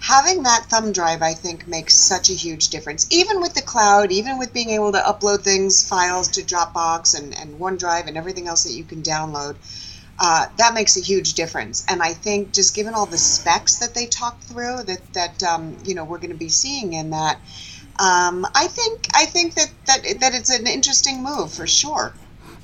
having 0.00 0.42
that 0.42 0.66
thumb 0.68 0.90
drive, 0.90 1.22
I 1.22 1.34
think, 1.34 1.68
makes 1.68 1.94
such 1.94 2.30
a 2.30 2.34
huge 2.34 2.68
difference. 2.70 3.06
Even 3.10 3.40
with 3.40 3.54
the 3.54 3.62
cloud, 3.62 4.10
even 4.10 4.38
with 4.38 4.52
being 4.52 4.70
able 4.70 4.90
to 4.90 4.98
upload 4.98 5.42
things, 5.42 5.86
files 5.86 6.26
to 6.30 6.42
Dropbox 6.42 7.16
and, 7.16 7.32
and 7.38 7.60
OneDrive 7.60 8.08
and 8.08 8.16
everything 8.16 8.48
else 8.48 8.64
that 8.64 8.72
you 8.72 8.82
can 8.82 9.02
download, 9.02 9.54
uh, 10.18 10.46
that 10.56 10.74
makes 10.74 10.96
a 10.96 11.00
huge 11.00 11.34
difference. 11.34 11.84
And 11.88 12.02
I 12.02 12.12
think 12.12 12.52
just 12.52 12.74
given 12.74 12.94
all 12.94 13.06
the 13.06 13.18
specs 13.18 13.76
that 13.76 13.94
they 13.94 14.06
talk 14.06 14.40
through, 14.40 14.82
that 14.84 15.12
that 15.14 15.42
um, 15.42 15.76
you 15.84 15.94
know 15.94 16.04
we're 16.04 16.18
going 16.18 16.30
to 16.30 16.36
be 16.36 16.48
seeing 16.48 16.94
in 16.94 17.10
that, 17.10 17.36
um, 17.98 18.46
I 18.54 18.66
think 18.68 19.08
I 19.14 19.24
think 19.26 19.54
that, 19.54 19.70
that 19.86 20.02
that 20.20 20.34
it's 20.34 20.50
an 20.50 20.66
interesting 20.66 21.22
move 21.22 21.52
for 21.52 21.66
sure. 21.66 22.12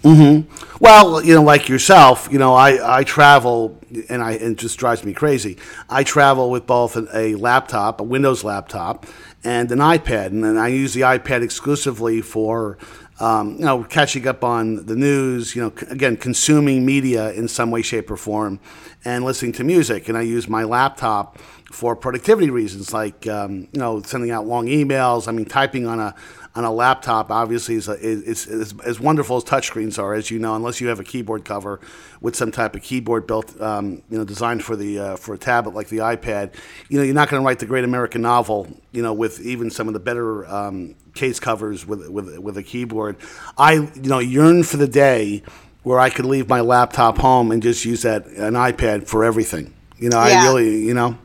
Mm-hmm. 0.03 0.77
Well, 0.81 1.25
you 1.25 1.35
know, 1.35 1.43
like 1.43 1.71
yourself, 1.71 2.29
you 2.31 2.39
know, 2.39 2.53
I, 2.55 2.99
I 2.99 3.05
travel, 3.05 3.81
and 4.11 4.23
I 4.23 4.33
it 4.33 4.57
just 4.57 4.79
drives 4.79 5.03
me 5.03 5.15
crazy. 5.15 5.57
I 5.89 6.05
travel 6.05 6.51
with 6.51 6.67
both 6.67 6.97
an, 6.97 7.09
a 7.15 7.37
laptop, 7.37 8.01
a 8.01 8.05
Windows 8.05 8.45
laptop, 8.45 9.07
and 9.43 9.73
an 9.73 9.79
iPad, 9.79 10.27
and 10.27 10.45
then 10.45 10.59
I 10.59 10.69
use 10.69 10.93
the 10.93 11.01
iPad 11.03 11.43
exclusively 11.43 12.21
for, 12.21 12.77
um, 13.21 13.57
you 13.57 13.65
know, 13.65 13.85
catching 13.85 14.27
up 14.27 14.43
on 14.43 14.87
the 14.87 14.97
news. 14.97 15.55
You 15.55 15.63
know, 15.63 15.73
again, 15.91 16.17
consuming 16.17 16.85
media 16.85 17.33
in 17.33 17.49
some 17.49 17.71
way, 17.71 17.83
shape, 17.83 18.11
or 18.11 18.17
form, 18.17 18.61
and 19.05 19.25
listening 19.25 19.53
to 19.53 19.65
music. 19.65 20.09
And 20.09 20.19
I 20.19 20.23
use 20.23 20.49
my 20.49 20.65
laptop 20.65 21.39
for 21.71 21.97
productivity 21.97 22.51
reasons, 22.51 22.93
like 22.93 23.27
um, 23.27 23.69
you 23.73 23.81
know, 23.81 24.03
sending 24.03 24.31
out 24.31 24.47
long 24.47 24.67
emails. 24.67 25.29
I 25.29 25.33
mean, 25.33 25.47
typing 25.47 25.87
on 25.87 26.01
a 26.01 26.15
on 26.57 26.65
a 26.65 26.73
laptop 26.73 27.31
obviously 27.31 27.75
is, 27.75 27.89
is, 27.89 28.47
is, 28.47 28.75
as 28.85 29.01
wonderful 29.01 29.37
as 29.37 29.45
touchscreens 29.45 29.99
are, 29.99 30.15
as 30.15 30.31
you 30.31 30.39
know, 30.39 30.55
unless 30.55 30.81
you 30.81 30.87
have 30.87 31.01
a 31.01 31.05
keyboard 31.05 31.45
cover 31.45 31.81
with 32.21 32.37
some 32.37 32.53
type 32.53 32.77
of 32.77 32.83
keyboard 32.83 33.27
built, 33.27 33.61
um, 33.61 34.03
you 34.09 34.17
know, 34.17 34.25
designed 34.25 34.63
for 34.63 34.77
the 34.77 34.99
uh, 34.99 35.17
for 35.17 35.35
a 35.35 35.39
tablet 35.39 35.75
like 35.75 35.89
the 35.89 35.99
iPad. 35.99 36.55
You 36.89 36.99
know, 36.99 37.05
you're 37.05 37.15
not 37.15 37.29
going 37.29 37.43
to 37.43 37.47
write 37.47 37.59
the 37.59 37.67
great 37.67 37.85
American 37.85 38.23
novel, 38.23 38.69
you 38.93 39.03
know, 39.03 39.13
with 39.13 39.41
even 39.41 39.71
some 39.71 39.89
of 39.89 39.95
the 39.95 40.01
better 40.01 40.47
um, 40.47 40.95
case 41.15 41.41
covers 41.41 41.87
with 41.87 42.09
with 42.09 42.39
with 42.39 42.57
a 42.57 42.63
keyboard. 42.63 43.17
I 43.59 43.73
you 43.73 44.09
know 44.09 44.21
yearn 44.21 44.63
for 44.63 44.77
the 44.77 44.89
day 44.89 45.43
where 45.83 45.99
I 45.99 46.09
could 46.09 46.25
leave 46.25 46.49
my 46.49 46.61
laptop 46.61 47.19
home 47.19 47.51
and 47.51 47.63
just 47.63 47.85
use 47.85 48.03
that 48.03 48.27
an 48.27 48.55
iPad 48.55 49.09
for 49.09 49.25
everything. 49.25 49.75
You 49.99 50.09
know, 50.09 50.25
Yeah. 50.25 50.41
I 50.41 50.45
really, 50.45 50.85
you 50.85 50.95
know. 50.95 51.19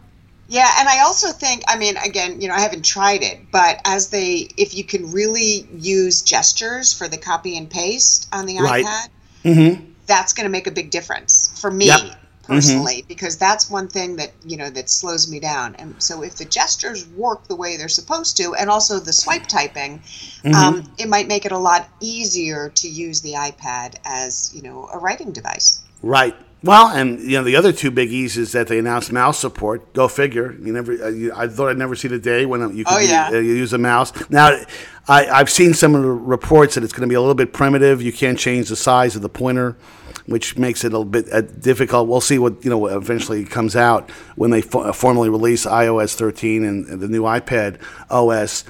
Yeah, 0.49 0.67
and 0.79 0.89
I 0.89 1.01
also 1.01 1.31
think, 1.31 1.61
I 1.67 1.77
mean, 1.77 1.95
again, 1.97 2.41
you 2.41 2.47
know, 2.47 2.55
I 2.55 2.59
haven't 2.59 2.83
tried 2.83 3.21
it, 3.21 3.51
but 3.51 3.79
as 3.85 4.09
they, 4.09 4.49
if 4.57 4.73
you 4.73 4.83
can 4.83 5.11
really 5.11 5.67
use 5.71 6.23
gestures 6.23 6.91
for 6.91 7.07
the 7.07 7.17
copy 7.17 7.55
and 7.55 7.69
paste 7.69 8.27
on 8.33 8.47
the 8.47 8.57
Right. 8.57 8.83
iPad, 8.83 9.09
Mm-hmm. 9.45 9.85
that's 10.07 10.33
going 10.33 10.45
to 10.45 10.49
make 10.51 10.65
a 10.67 10.71
big 10.71 10.89
difference 10.89 11.57
for 11.61 11.69
me 11.71 11.85
Yep. 11.85 11.99
Mm-hmm. 11.99 12.53
personally, 12.53 13.05
because 13.07 13.37
that's 13.37 13.69
one 13.69 13.87
thing 13.87 14.15
that, 14.15 14.31
you 14.43 14.57
know, 14.57 14.71
that 14.71 14.89
slows 14.89 15.29
me 15.31 15.39
down. 15.39 15.75
And 15.75 15.93
so 16.01 16.23
if 16.23 16.37
the 16.37 16.45
gestures 16.45 17.07
work 17.09 17.47
the 17.47 17.55
way 17.55 17.77
they're 17.77 17.87
supposed 17.87 18.35
to, 18.37 18.55
and 18.55 18.71
also 18.71 18.97
the 18.99 19.13
swipe 19.13 19.45
typing, 19.45 19.99
Mm-hmm. 20.43 20.55
um, 20.55 20.83
it 20.97 21.07
might 21.07 21.27
make 21.27 21.45
it 21.45 21.51
a 21.51 21.57
lot 21.59 21.87
easier 21.99 22.69
to 22.69 22.87
use 22.89 23.21
the 23.21 23.33
iPad 23.33 23.95
as, 24.03 24.51
you 24.55 24.63
know, 24.63 24.89
a 24.91 24.97
writing 24.97 25.31
device. 25.31 25.79
Right. 26.01 26.35
Well, 26.61 26.87
and 26.87 27.21
you 27.21 27.37
know 27.37 27.43
the 27.43 27.55
other 27.55 27.71
two 27.71 27.89
biggies 27.89 28.35
is 28.35 28.51
that 28.51 28.67
they 28.67 28.79
announced 28.79 29.13
mouse 29.13 29.39
support. 29.39 29.93
Go 29.93 30.09
figure. 30.09 30.51
You 30.61 30.73
never. 30.73 30.91
Uh, 30.91 31.07
you, 31.07 31.31
I 31.33 31.47
thought 31.47 31.69
I'd 31.69 31.77
never 31.77 31.95
see 31.95 32.09
the 32.09 32.19
day 32.19 32.45
when 32.45 32.59
you 32.75 32.83
could 32.83 32.93
Oh, 32.93 32.99
yeah. 32.99 33.29
u- 33.31 33.37
uh, 33.37 33.39
use 33.39 33.71
a 33.71 33.77
mouse. 33.77 34.11
Now, 34.29 34.59
I, 35.07 35.25
I've 35.27 35.49
seen 35.49 35.73
some 35.73 35.95
of 35.95 36.01
the 36.01 36.09
reports 36.11 36.75
that 36.75 36.83
it's 36.83 36.91
going 36.91 37.07
to 37.07 37.07
be 37.07 37.15
a 37.15 37.21
little 37.21 37.33
bit 37.35 37.53
primitive. 37.53 38.01
You 38.01 38.11
can't 38.11 38.37
change 38.37 38.67
the 38.67 38.75
size 38.75 39.15
of 39.15 39.21
the 39.21 39.29
pointer, 39.29 39.77
which 40.25 40.57
makes 40.57 40.83
it 40.83 40.87
a 40.87 40.97
little 40.97 41.05
bit 41.05 41.31
uh, 41.31 41.39
difficult. 41.41 42.09
We'll 42.09 42.19
see 42.19 42.39
what 42.39 42.61
you 42.65 42.69
know 42.69 42.87
eventually 42.87 43.45
comes 43.45 43.77
out 43.77 44.09
when 44.35 44.49
they 44.51 44.61
fo- 44.61 44.81
uh, 44.81 44.91
formally 44.91 45.29
release 45.29 45.65
iOS 45.65 46.13
13 46.15 46.65
and, 46.65 46.85
and 46.87 46.99
the 46.99 47.07
new 47.07 47.23
iPad 47.23 47.79
OS. 48.09 48.65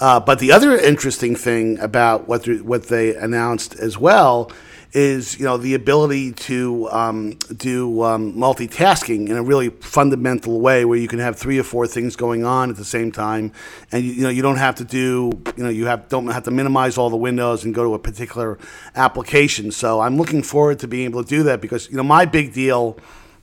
Uh, 0.00 0.18
but 0.18 0.38
the 0.38 0.50
other 0.50 0.74
interesting 0.78 1.36
thing 1.36 1.78
about 1.78 2.26
what 2.26 2.44
they- 2.44 2.62
what 2.62 2.84
they 2.84 3.14
announced 3.14 3.74
as 3.78 3.98
well 3.98 4.50
is 4.94 5.36
you 5.40 5.44
know 5.44 5.56
the 5.56 5.74
ability 5.74 6.32
to 6.32 6.88
um, 6.90 7.32
do 7.56 8.02
um, 8.02 8.32
multitasking 8.34 9.28
in 9.28 9.36
a 9.36 9.42
really 9.42 9.68
fundamental 9.68 10.60
way 10.60 10.84
where 10.84 10.98
you 10.98 11.08
can 11.08 11.18
have 11.18 11.36
three 11.36 11.58
or 11.58 11.64
four 11.64 11.86
things 11.86 12.14
going 12.14 12.44
on 12.44 12.70
at 12.70 12.76
the 12.76 12.84
same 12.84 13.10
time 13.10 13.52
and 13.90 14.04
you, 14.04 14.12
you 14.12 14.22
know 14.22 14.28
you 14.28 14.40
don't 14.40 14.56
have 14.56 14.76
to 14.76 14.84
do 14.84 15.32
you 15.56 15.64
know 15.64 15.68
you 15.68 15.86
have 15.86 16.08
don't 16.08 16.28
have 16.28 16.44
to 16.44 16.52
minimize 16.52 16.96
all 16.96 17.10
the 17.10 17.16
windows 17.16 17.64
and 17.64 17.74
go 17.74 17.82
to 17.82 17.94
a 17.94 17.98
particular 17.98 18.56
application 18.94 19.72
so 19.72 20.00
i'm 20.00 20.16
looking 20.16 20.42
forward 20.42 20.78
to 20.78 20.86
being 20.86 21.06
able 21.06 21.22
to 21.22 21.28
do 21.28 21.42
that 21.42 21.60
because 21.60 21.90
you 21.90 21.96
know 21.96 22.04
my 22.04 22.24
big 22.24 22.52
deal 22.52 22.96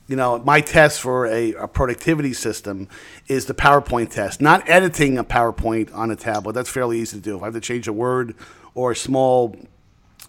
you 0.07 0.17
know, 0.17 0.39
my 0.39 0.59
test 0.59 0.99
for 0.99 1.25
a, 1.27 1.53
a 1.53 1.69
productivity 1.69 2.33
system 2.33 2.89
is 3.27 3.45
the 3.45 3.53
PowerPoint 3.53 4.11
test. 4.11 4.41
Not 4.41 4.67
editing 4.67 5.17
a 5.17 5.23
PowerPoint 5.23 5.95
on 5.95 6.11
a 6.11 6.17
tablet. 6.17 6.51
That's 6.51 6.69
fairly 6.69 6.99
easy 6.99 7.15
to 7.15 7.23
do. 7.23 7.37
If 7.37 7.43
I 7.43 7.45
have 7.45 7.53
to 7.53 7.61
change 7.61 7.87
a 7.87 7.93
word 7.93 8.35
or 8.73 8.91
a 8.91 8.95
small 8.95 9.55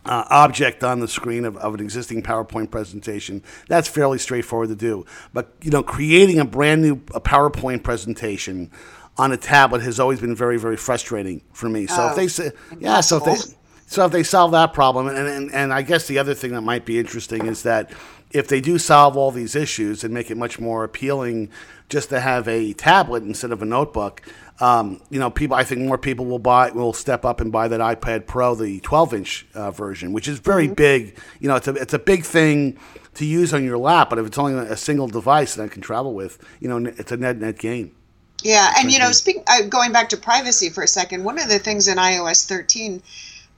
uh, 0.05 0.25
object 0.31 0.83
on 0.83 1.01
the 1.01 1.09
screen 1.09 1.45
of, 1.45 1.57
of 1.59 1.75
an 1.75 1.81
existing 1.81 2.23
PowerPoint 2.23 2.71
presentation, 2.71 3.43
that's 3.69 3.89
fairly 3.89 4.19
straightforward 4.19 4.69
to 4.71 4.75
do. 4.77 5.07
But 5.33 5.55
you 5.63 5.71
know, 5.71 5.83
creating 5.83 6.39
a 6.41 6.45
brand 6.45 6.83
new 6.83 6.95
a 7.15 7.21
PowerPoint 7.21 7.83
presentation 7.83 8.71
on 9.19 9.31
a 9.33 9.37
tablet 9.37 9.83
has 9.83 10.01
always 10.01 10.21
been 10.21 10.35
very, 10.35 10.59
very 10.59 10.77
frustrating 10.77 11.43
for 11.53 11.69
me. 11.69 11.87
So 11.87 12.07
if 12.07 12.13
Oh, 12.13 12.17
they 12.17 12.29
say, 12.29 12.51
yeah, 12.79 13.01
so 13.01 13.19
if 13.19 13.25
they 13.25 13.37
so 13.87 14.07
if 14.07 14.13
they 14.13 14.23
solve 14.23 14.53
that 14.53 14.73
problem, 14.73 15.07
and, 15.09 15.19
and, 15.19 15.53
and 15.53 15.73
I 15.73 15.83
guess 15.83 16.07
the 16.07 16.19
other 16.19 16.33
thing 16.35 16.53
that 16.53 16.63
might 16.63 16.87
be 16.87 16.99
interesting 16.99 17.47
is 17.47 17.63
that 17.65 17.93
if 18.31 18.49
they 18.49 18.61
do 18.63 18.79
solve 18.79 19.19
all 19.19 19.31
these 19.31 19.55
issues 19.55 20.03
and 20.03 20.15
make 20.15 20.31
it 20.31 20.39
much 20.39 20.59
more 20.59 20.83
appealing 20.83 21.51
just 21.91 22.09
to 22.09 22.21
have 22.21 22.49
a 22.49 22.73
tablet 22.73 23.23
instead 23.23 23.53
of 23.53 23.61
a 23.61 23.67
notebook, 23.67 24.23
um, 24.61 25.01
you 25.11 25.19
know, 25.19 25.31
people. 25.31 25.57
I 25.57 25.65
think 25.65 25.81
more 25.81 25.99
people 25.99 26.27
will 26.27 26.39
buy, 26.39 26.71
will 26.71 26.93
step 26.93 27.25
up 27.25 27.41
and 27.41 27.51
buy 27.51 27.69
that 27.69 27.81
iPad 27.81 28.27
Pro, 28.27 28.55
the 28.55 28.81
12-inch 28.81 29.47
uh, 29.55 29.71
version, 29.71 30.13
which 30.13 30.29
is 30.29 30.39
very 30.39 30.69
big. 30.69 31.19
You 31.41 31.49
know, 31.49 31.57
it's 31.57 31.69
a 31.69 31.75
it's 31.75 31.95
a 31.95 31.99
big 31.99 32.25
thing 32.25 32.79
to 33.15 33.25
use 33.25 33.53
on 33.53 33.65
your 33.65 33.79
lap, 33.79 34.11
but 34.11 34.19
if 34.19 34.27
it's 34.27 34.39
only 34.39 34.55
a 34.55 34.77
single 34.77 35.09
device 35.09 35.55
that 35.55 35.65
I 35.65 35.69
can 35.69 35.83
travel 35.83 36.15
with, 36.15 36.39
you 36.61 36.69
know, 36.69 36.91
it's 36.97 37.13
a 37.13 37.17
net 37.17 37.39
net 37.39 37.59
gain. 37.59 37.93
Yeah, 38.43 38.73
and 38.77 38.91
you 38.91 38.99
know, 38.99 39.13
speak, 39.13 39.39
uh, 39.47 39.63
going 39.63 39.93
back 39.93 40.09
to 40.11 40.17
privacy 40.17 40.69
for 40.69 40.83
a 40.83 40.89
second, 40.89 41.23
one 41.23 41.39
of 41.39 41.49
the 41.49 41.59
things 41.59 41.87
in 41.87 41.97
iOS 41.97 42.47
13 42.47 43.03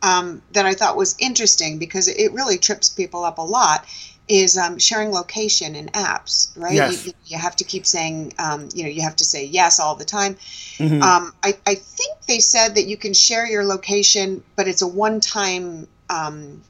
um, 0.02 0.42
that 0.52 0.66
I 0.66 0.74
thought 0.74 0.96
was 0.96 1.16
interesting 1.18 1.78
because 1.78 2.08
it 2.08 2.32
really 2.32 2.58
trips 2.58 2.90
people 2.90 3.24
up 3.24 3.38
a 3.38 3.42
lot 3.42 3.86
is 4.28 4.56
um, 4.56 4.78
sharing 4.78 5.10
location 5.10 5.74
in 5.76 5.86
apps, 5.88 6.56
right? 6.56 6.74
Yes. 6.74 7.06
You, 7.06 7.12
you 7.26 7.38
have 7.38 7.56
to 7.56 7.64
keep 7.64 7.84
saying, 7.84 8.32
um, 8.38 8.68
you 8.74 8.84
know, 8.84 8.88
you 8.88 9.02
have 9.02 9.16
to 9.16 9.24
say 9.24 9.44
yes 9.44 9.78
all 9.78 9.94
the 9.94 10.04
time. 10.04 10.34
Mm-hmm. 10.78 11.02
Um, 11.02 11.34
I, 11.42 11.58
I 11.66 11.74
think 11.74 12.22
they 12.22 12.38
said 12.38 12.76
that 12.76 12.86
you 12.86 12.96
can 12.96 13.12
share 13.12 13.46
your 13.46 13.64
location, 13.64 14.42
but 14.56 14.66
it's 14.66 14.80
a 14.80 14.86
one-time 14.86 15.86
um, 16.08 16.62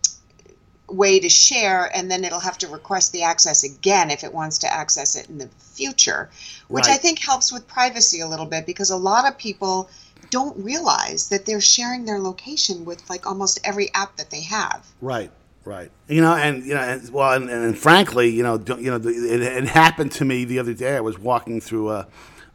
way 0.88 1.20
to 1.20 1.28
share, 1.28 1.90
and 1.96 2.10
then 2.10 2.24
it'll 2.24 2.40
have 2.40 2.58
to 2.58 2.68
request 2.68 3.12
the 3.12 3.22
access 3.22 3.62
again 3.64 4.10
if 4.10 4.24
it 4.24 4.34
wants 4.34 4.58
to 4.58 4.72
access 4.72 5.16
it 5.16 5.28
in 5.28 5.38
the 5.38 5.48
future, 5.58 6.30
which 6.68 6.86
I 6.86 6.96
think 6.96 7.18
helps 7.18 7.52
with 7.52 7.66
privacy 7.66 8.20
a 8.20 8.26
little 8.26 8.46
bit 8.46 8.66
because 8.66 8.90
a 8.90 8.96
lot 8.96 9.26
of 9.26 9.38
people 9.38 9.88
don't 10.30 10.56
realize 10.64 11.28
that 11.28 11.46
they're 11.46 11.60
sharing 11.60 12.04
their 12.04 12.18
location 12.18 12.84
with 12.84 13.08
like 13.08 13.26
almost 13.26 13.60
every 13.64 13.92
app 13.94 14.16
that 14.16 14.30
they 14.30 14.42
have. 14.42 14.86
Right, 15.00 15.30
right. 15.64 15.90
You 16.08 16.20
know, 16.20 16.34
and 16.34 16.64
you 16.64 16.74
know, 16.74 16.80
and, 16.80 17.10
well, 17.10 17.32
and, 17.32 17.50
and 17.50 17.78
frankly, 17.78 18.30
you 18.30 18.42
know, 18.42 18.62
you 18.78 18.90
know, 18.90 18.96
it, 18.96 19.42
it 19.42 19.68
happened 19.68 20.12
to 20.12 20.24
me 20.24 20.44
the 20.44 20.58
other 20.58 20.74
day. 20.74 20.96
I 20.96 21.00
was 21.00 21.18
walking 21.18 21.60
through 21.60 21.88
uh, 21.88 22.04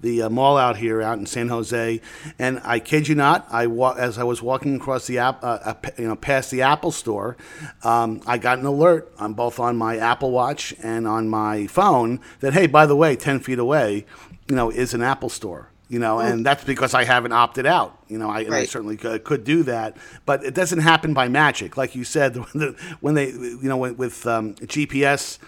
the 0.02 0.22
uh, 0.24 0.30
mall 0.30 0.58
out 0.58 0.78
here, 0.78 1.02
out 1.02 1.17
in 1.19 1.26
San 1.26 1.50
Jose, 1.50 2.00
and 2.38 2.62
I 2.63 2.80
kid 2.80 3.08
you 3.08 3.15
not, 3.15 3.48
I 3.52 3.67
wa- 3.67 3.95
as 3.98 4.17
I 4.17 4.24
was 4.24 4.41
walking 4.41 4.76
across 4.76 5.08
the 5.08 5.17
app, 5.17 5.43
uh, 5.43 5.60
uh, 5.63 5.74
you 5.98 6.08
know, 6.08 6.15
past 6.15 6.52
the 6.52 6.62
Apple 6.62 6.91
store, 6.91 7.36
um, 7.84 8.22
I 8.26 8.38
got 8.38 8.60
an 8.60 8.65
alert 8.65 9.12
on 9.19 9.34
both 9.34 9.60
on 9.60 9.76
my 9.76 9.98
Apple 9.98 10.32
Watch 10.32 10.74
and 10.82 11.08
on 11.08 11.28
my 11.28 11.67
phone 11.67 12.22
that 12.39 12.54
hey, 12.54 12.67
by 12.67 12.86
the 12.86 12.95
way, 12.95 13.15
ten 13.15 13.39
feet 13.39 13.60
away, 13.60 14.06
you 14.48 14.56
know, 14.56 14.69
is 14.69 14.93
an 14.93 15.02
Apple 15.02 15.30
store. 15.30 15.69
You 15.89 15.97
know, 15.97 16.19
and 16.19 16.45
that's 16.45 16.63
because 16.63 16.93
I 16.93 17.04
haven't 17.04 17.32
opted 17.34 17.65
out. 17.65 17.97
You 18.08 18.19
know, 18.19 18.30
I, 18.30 18.41
and 18.41 18.54
I 18.54 18.60
certainly 18.69 18.95
could, 18.95 19.23
could 19.23 19.43
do 19.43 19.63
that, 19.63 19.97
but 20.25 20.43
it 20.43 20.54
doesn't 20.54 20.80
happen 20.80 21.15
by 21.15 21.28
magic, 21.30 21.78
like 21.78 21.95
you 21.95 22.04
said. 22.04 22.36
When, 22.38 22.47
the, 22.54 22.75
when 22.99 23.13
they, 23.15 23.30
you 23.30 23.60
know, 23.63 23.78
with, 23.78 23.97
with 23.97 24.28
um, 24.28 24.54
GPS 24.56 25.39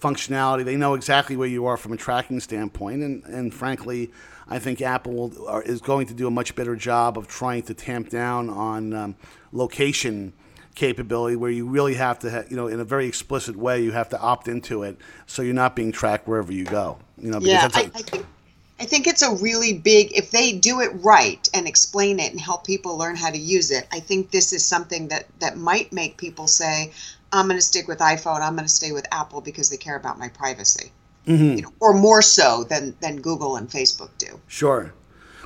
functionality, 0.00 0.64
they 0.64 0.76
know 0.76 0.94
exactly 0.94 1.36
where 1.36 1.48
you 1.48 1.66
are 1.66 1.76
from 1.76 1.92
a 1.92 1.96
tracking 1.96 2.40
standpoint, 2.40 3.02
and, 3.02 3.24
and 3.24 3.54
frankly, 3.54 4.10
I 4.48 4.58
think 4.58 4.82
Apple 4.82 5.12
will, 5.14 5.48
are, 5.48 5.62
is 5.62 5.80
going 5.80 6.06
to 6.08 6.14
do 6.14 6.26
a 6.26 6.30
much 6.30 6.54
better 6.56 6.76
job 6.76 7.16
of 7.16 7.28
trying 7.28 7.62
to 7.62 7.74
tamp 7.74 8.10
down 8.10 8.50
on 8.50 8.92
um, 8.92 9.16
location 9.52 10.32
capability, 10.74 11.36
where 11.36 11.52
you 11.52 11.68
really 11.68 11.94
have 11.94 12.18
to, 12.18 12.30
ha- 12.30 12.42
you 12.50 12.56
know, 12.56 12.66
in 12.66 12.80
a 12.80 12.84
very 12.84 13.06
explicit 13.06 13.54
way, 13.56 13.80
you 13.80 13.92
have 13.92 14.08
to 14.08 14.18
opt 14.20 14.48
into 14.48 14.82
it, 14.82 14.98
so 15.26 15.40
you're 15.40 15.54
not 15.54 15.76
being 15.76 15.92
tracked 15.92 16.26
wherever 16.26 16.52
you 16.52 16.64
go. 16.64 16.98
You 17.16 17.30
know, 17.30 17.38
because 17.38 17.52
Yeah, 17.52 17.68
that's 17.68 17.76
I, 17.76 17.80
a- 17.82 17.84
I 17.84 18.02
think 18.02 18.26
I 18.84 18.86
think 18.86 19.06
it's 19.06 19.22
a 19.22 19.34
really 19.36 19.72
big 19.72 20.12
if 20.14 20.30
they 20.30 20.52
do 20.52 20.82
it 20.82 20.90
right 20.96 21.48
and 21.54 21.66
explain 21.66 22.20
it 22.20 22.32
and 22.32 22.38
help 22.38 22.66
people 22.66 22.98
learn 22.98 23.16
how 23.16 23.30
to 23.30 23.38
use 23.38 23.70
it. 23.70 23.88
I 23.90 23.98
think 23.98 24.30
this 24.30 24.52
is 24.52 24.62
something 24.62 25.08
that 25.08 25.24
that 25.40 25.56
might 25.56 25.90
make 25.90 26.18
people 26.18 26.46
say, 26.46 26.92
"I'm 27.32 27.46
going 27.46 27.56
to 27.56 27.62
stick 27.62 27.88
with 27.88 28.00
iPhone. 28.00 28.42
I'm 28.42 28.56
going 28.56 28.68
to 28.68 28.74
stay 28.82 28.92
with 28.92 29.06
Apple 29.10 29.40
because 29.40 29.70
they 29.70 29.78
care 29.78 29.96
about 29.96 30.18
my 30.18 30.28
privacy." 30.28 30.92
Mm-hmm. 31.26 31.56
you 31.56 31.62
know, 31.62 31.72
or 31.80 31.94
more 31.94 32.20
so 32.20 32.64
than 32.64 32.94
than 33.00 33.22
Google 33.22 33.56
and 33.56 33.70
Facebook 33.70 34.10
do. 34.18 34.38
Sure. 34.48 34.92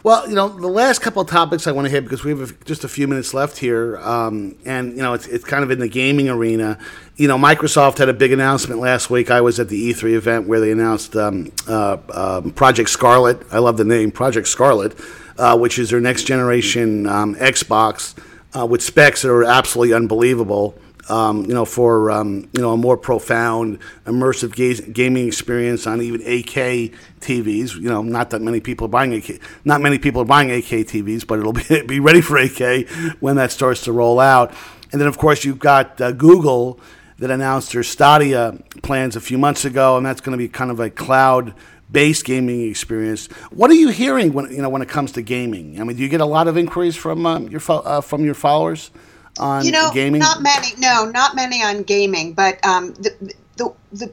Well, 0.05 0.29
you 0.29 0.35
know, 0.35 0.49
the 0.49 0.69
last 0.69 1.01
couple 1.01 1.23
of 1.23 1.29
topics 1.29 1.67
I 1.67 1.73
want 1.73 1.87
to 1.87 1.91
hit 1.91 2.05
because 2.05 2.23
we 2.23 2.31
have 2.39 2.65
just 2.65 2.85
a 2.85 2.89
few 2.89 3.09
minutes 3.09 3.35
left 3.35 3.59
here, 3.59 3.97
um, 3.99 4.57
and 4.65 4.93
you 4.93 5.03
know, 5.03 5.15
it's, 5.15 5.27
it's 5.27 5.45
kind 5.45 5.65
of 5.65 5.71
in 5.71 5.81
the 5.81 5.89
gaming 5.89 6.29
arena. 6.29 6.79
You 7.17 7.27
know, 7.27 7.37
Microsoft 7.37 7.99
had 7.99 8.09
a 8.09 8.13
big 8.13 8.33
announcement 8.33 8.81
last 8.81 9.11
week. 9.11 9.31
I 9.31 9.41
was 9.41 9.59
at 9.59 9.69
the 9.69 9.93
E3 9.93 10.15
event 10.15 10.47
where 10.47 10.61
they 10.61 10.71
announced 10.71 11.17
um, 11.17 11.51
uh, 11.67 11.97
um, 12.13 12.53
Project 12.53 12.91
Scarlett. 12.91 13.43
I 13.51 13.59
love 13.59 13.77
the 13.77 13.85
name 13.85 14.13
Project 14.13 14.47
Scarlett, 14.47 14.95
uh, 15.37 15.59
which 15.59 15.79
is 15.81 15.91
their 15.91 16.01
next 16.01 16.25
generation 16.25 17.07
um, 17.09 17.35
Xbox 17.35 18.15
uh, 18.57 18.67
with 18.67 18.83
specs 18.83 19.23
that 19.23 19.31
are 19.31 19.45
absolutely 19.45 19.95
unbelievable 19.95 20.79
um, 21.11 21.45
you 21.45 21.55
know, 21.55 21.65
for 21.65 22.11
um, 22.11 22.49
you 22.53 22.61
know 22.61 22.73
a 22.73 22.77
more 22.77 22.97
profound, 22.97 23.79
immersive 24.05 24.55
ga- 24.55 24.91
gaming 24.93 25.27
experience 25.27 25.87
on 25.87 26.03
even 26.03 26.21
8K 26.21 26.95
TVs. 27.21 27.75
You 27.77 27.89
know, 27.89 28.03
not 28.03 28.31
that 28.31 28.43
many 28.43 28.61
people 28.61 28.87
are 28.87 28.91
buying 28.91 29.13
8K, 29.13 29.41
not 29.65 29.81
many 29.81 29.99
people 29.99 30.23
are 30.23 30.27
buying 30.27 30.49
8K 30.49 30.85
TVs, 30.85 31.27
but 31.27 31.39
it'll 31.39 31.53
be 31.69 31.83
be 31.83 32.01
ready 32.01 32.21
for 32.21 32.37
8K 32.39 33.17
when 33.21 33.37
that 33.37 33.51
starts 33.53 33.83
to 33.85 33.93
roll 33.93 34.21
out. 34.21 34.53
And 34.93 35.01
then, 35.01 35.09
of 35.09 35.19
course, 35.19 35.45
you've 35.45 35.59
got 35.59 36.01
uh, 36.01 36.13
Google 36.13 36.81
that 37.19 37.31
announced 37.31 37.73
their 37.73 37.83
Stadia 37.83 38.59
plans 38.83 39.17
a 39.17 39.21
few 39.21 39.39
months 39.39 39.65
ago, 39.65 39.97
and 39.97 40.07
that's 40.07 40.21
going 40.21 40.33
to 40.33 40.39
be 40.39 40.49
kind 40.49 40.71
of 40.71 40.81
a 40.81 40.89
cloud 40.89 41.55
based 41.91 42.25
gaming 42.25 42.69
experience. 42.69 43.27
What 43.51 43.71
are 43.71 43.75
you 43.75 43.89
hearing 43.89 44.33
when 44.33 44.51
you 44.51 44.63
know 44.63 44.69
when 44.69 44.83
it 44.83 44.89
comes 44.89 45.13
to 45.13 45.23
gaming? 45.23 45.81
I 45.81 45.85
mean, 45.85 45.97
do 45.97 46.03
you 46.03 46.09
get 46.09 46.21
a 46.21 46.27
lot 46.27 46.49
of 46.49 46.57
inquiries 46.57 46.97
from 46.97 47.27
uh, 47.27 47.41
your 47.41 47.61
fo- 47.61 47.81
uh, 47.81 48.01
from 48.01 48.25
your 48.25 48.35
followers? 48.35 48.91
On 49.39 49.65
you 49.65 49.73
know, 49.73 49.91
gaming? 49.93 50.21
Not 50.21 50.43
many. 50.43 50.69
No, 50.79 51.11
not 51.13 51.35
many 51.35 51.63
on 51.63 51.83
gaming. 51.83 52.35
But 52.35 52.65
um, 52.65 52.95
the, 52.95 53.35
the 53.57 53.73
the 53.93 54.13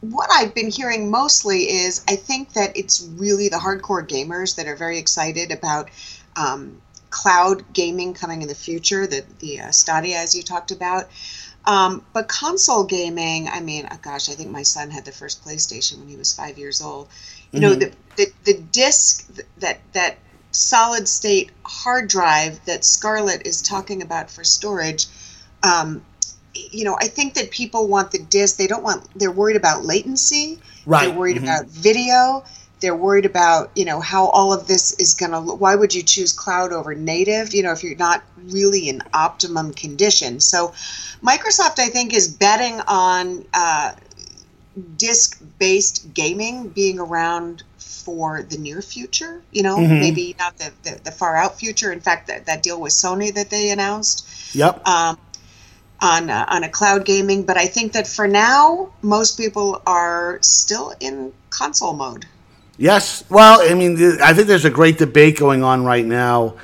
what 0.00 0.28
I've 0.32 0.54
been 0.54 0.70
hearing 0.70 1.10
mostly 1.10 1.62
is 1.62 2.04
I 2.08 2.16
think 2.16 2.52
that 2.52 2.76
it's 2.76 3.08
really 3.16 3.48
the 3.48 3.56
hardcore 3.56 4.06
gamers 4.06 4.56
that 4.56 4.66
are 4.66 4.76
very 4.76 4.98
excited 4.98 5.50
about 5.50 5.90
um, 6.36 6.80
cloud 7.10 7.64
gaming 7.72 8.14
coming 8.14 8.42
in 8.42 8.48
the 8.48 8.54
future. 8.54 9.06
The 9.06 9.24
the 9.38 9.60
uh, 9.60 9.70
Stadia, 9.70 10.18
as 10.18 10.34
you 10.34 10.42
talked 10.42 10.70
about. 10.70 11.08
Um, 11.66 12.04
but 12.12 12.28
console 12.28 12.84
gaming, 12.84 13.48
I 13.48 13.60
mean, 13.60 13.88
oh 13.90 13.98
gosh, 14.02 14.28
I 14.28 14.34
think 14.34 14.50
my 14.50 14.62
son 14.62 14.90
had 14.90 15.06
the 15.06 15.12
first 15.12 15.42
PlayStation 15.42 15.98
when 15.98 16.08
he 16.08 16.16
was 16.16 16.34
five 16.34 16.58
years 16.58 16.82
old. 16.82 17.08
You 17.52 17.60
mm-hmm. 17.60 17.68
know, 17.68 17.74
the, 17.74 17.92
the 18.16 18.32
the 18.44 18.54
disc 18.72 19.34
that 19.58 19.78
that 19.92 20.18
solid 20.54 21.08
state 21.08 21.50
hard 21.64 22.08
drive 22.08 22.64
that 22.66 22.84
Scarlett 22.84 23.46
is 23.46 23.60
talking 23.62 24.02
about 24.02 24.30
for 24.30 24.44
storage, 24.44 25.06
um, 25.62 26.04
you 26.54 26.84
know, 26.84 26.96
I 27.00 27.08
think 27.08 27.34
that 27.34 27.50
people 27.50 27.88
want 27.88 28.12
the 28.12 28.18
disk. 28.18 28.56
They 28.56 28.66
don't 28.66 28.82
want. 28.82 29.06
They're 29.18 29.32
worried 29.32 29.56
about 29.56 29.84
latency. 29.84 30.60
Right. 30.86 31.08
They're 31.08 31.18
worried 31.18 31.36
mm-hmm. 31.36 31.44
about 31.44 31.66
video. 31.66 32.44
They're 32.80 32.94
worried 32.94 33.24
about 33.24 33.70
you 33.74 33.84
know 33.84 34.00
how 34.00 34.26
all 34.26 34.52
of 34.52 34.66
this 34.66 34.92
is 35.00 35.14
going 35.14 35.32
to. 35.32 35.40
Why 35.40 35.74
would 35.74 35.94
you 35.94 36.02
choose 36.02 36.32
cloud 36.32 36.72
over 36.72 36.94
native? 36.94 37.54
You 37.54 37.62
know, 37.62 37.72
if 37.72 37.82
you're 37.82 37.96
not 37.96 38.22
really 38.50 38.88
in 38.88 39.02
optimum 39.12 39.72
condition. 39.72 40.40
So, 40.40 40.68
Microsoft, 41.22 41.78
I 41.78 41.88
think, 41.88 42.14
is 42.14 42.28
betting 42.28 42.80
on 42.86 43.44
uh, 43.54 43.92
disk-based 44.96 46.14
gaming 46.14 46.68
being 46.68 46.98
around 46.98 47.62
for 47.78 48.42
the 48.42 48.58
near 48.58 48.82
future, 48.82 49.42
you 49.52 49.62
know, 49.62 49.76
mm-hmm. 49.76 50.00
maybe 50.00 50.36
not 50.38 50.56
the, 50.58 50.72
the, 50.82 51.00
the, 51.04 51.10
far 51.10 51.36
out 51.36 51.58
future. 51.58 51.90
In 51.90 52.00
fact, 52.00 52.26
that, 52.26 52.46
that 52.46 52.62
deal 52.62 52.80
with 52.80 52.92
Sony 52.92 53.32
that 53.34 53.50
they 53.50 53.70
announced. 53.70 54.54
Yep. 54.54 54.86
Um, 54.86 55.18
on, 56.00 56.28
uh, 56.28 56.44
on 56.48 56.64
a 56.64 56.68
cloud 56.68 57.06
gaming, 57.06 57.44
but 57.44 57.56
I 57.56 57.66
think 57.66 57.92
that 57.92 58.06
for 58.06 58.28
now, 58.28 58.92
most 59.00 59.38
people 59.38 59.80
are 59.86 60.38
still 60.42 60.92
in 61.00 61.32
console 61.48 61.94
mode. 61.94 62.26
Yes. 62.76 63.24
Well, 63.30 63.60
I 63.62 63.74
mean, 63.74 64.20
I 64.20 64.34
think 64.34 64.48
there's 64.48 64.64
a 64.66 64.70
great 64.70 64.98
debate 64.98 65.38
going 65.38 65.62
on 65.62 65.84
right 65.84 66.04
now 66.04 66.56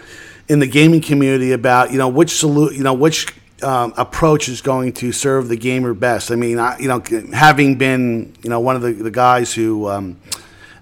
in 0.48 0.58
the 0.58 0.66
gaming 0.66 1.00
community 1.00 1.52
about, 1.52 1.92
you 1.92 1.98
know, 1.98 2.08
which 2.08 2.30
salute, 2.30 2.74
you 2.74 2.82
know, 2.82 2.92
which 2.92 3.28
um, 3.62 3.94
approach 3.96 4.48
is 4.48 4.60
going 4.60 4.92
to 4.94 5.12
serve 5.12 5.48
the 5.48 5.56
gamer 5.56 5.94
best. 5.94 6.30
I 6.30 6.36
mean, 6.36 6.58
I, 6.58 6.78
you 6.78 6.88
know, 6.88 7.02
having 7.32 7.76
been, 7.76 8.34
you 8.42 8.50
know, 8.50 8.60
one 8.60 8.76
of 8.76 8.82
the, 8.82 8.92
the 8.92 9.10
guys 9.10 9.52
who, 9.54 9.88
um, 9.88 10.20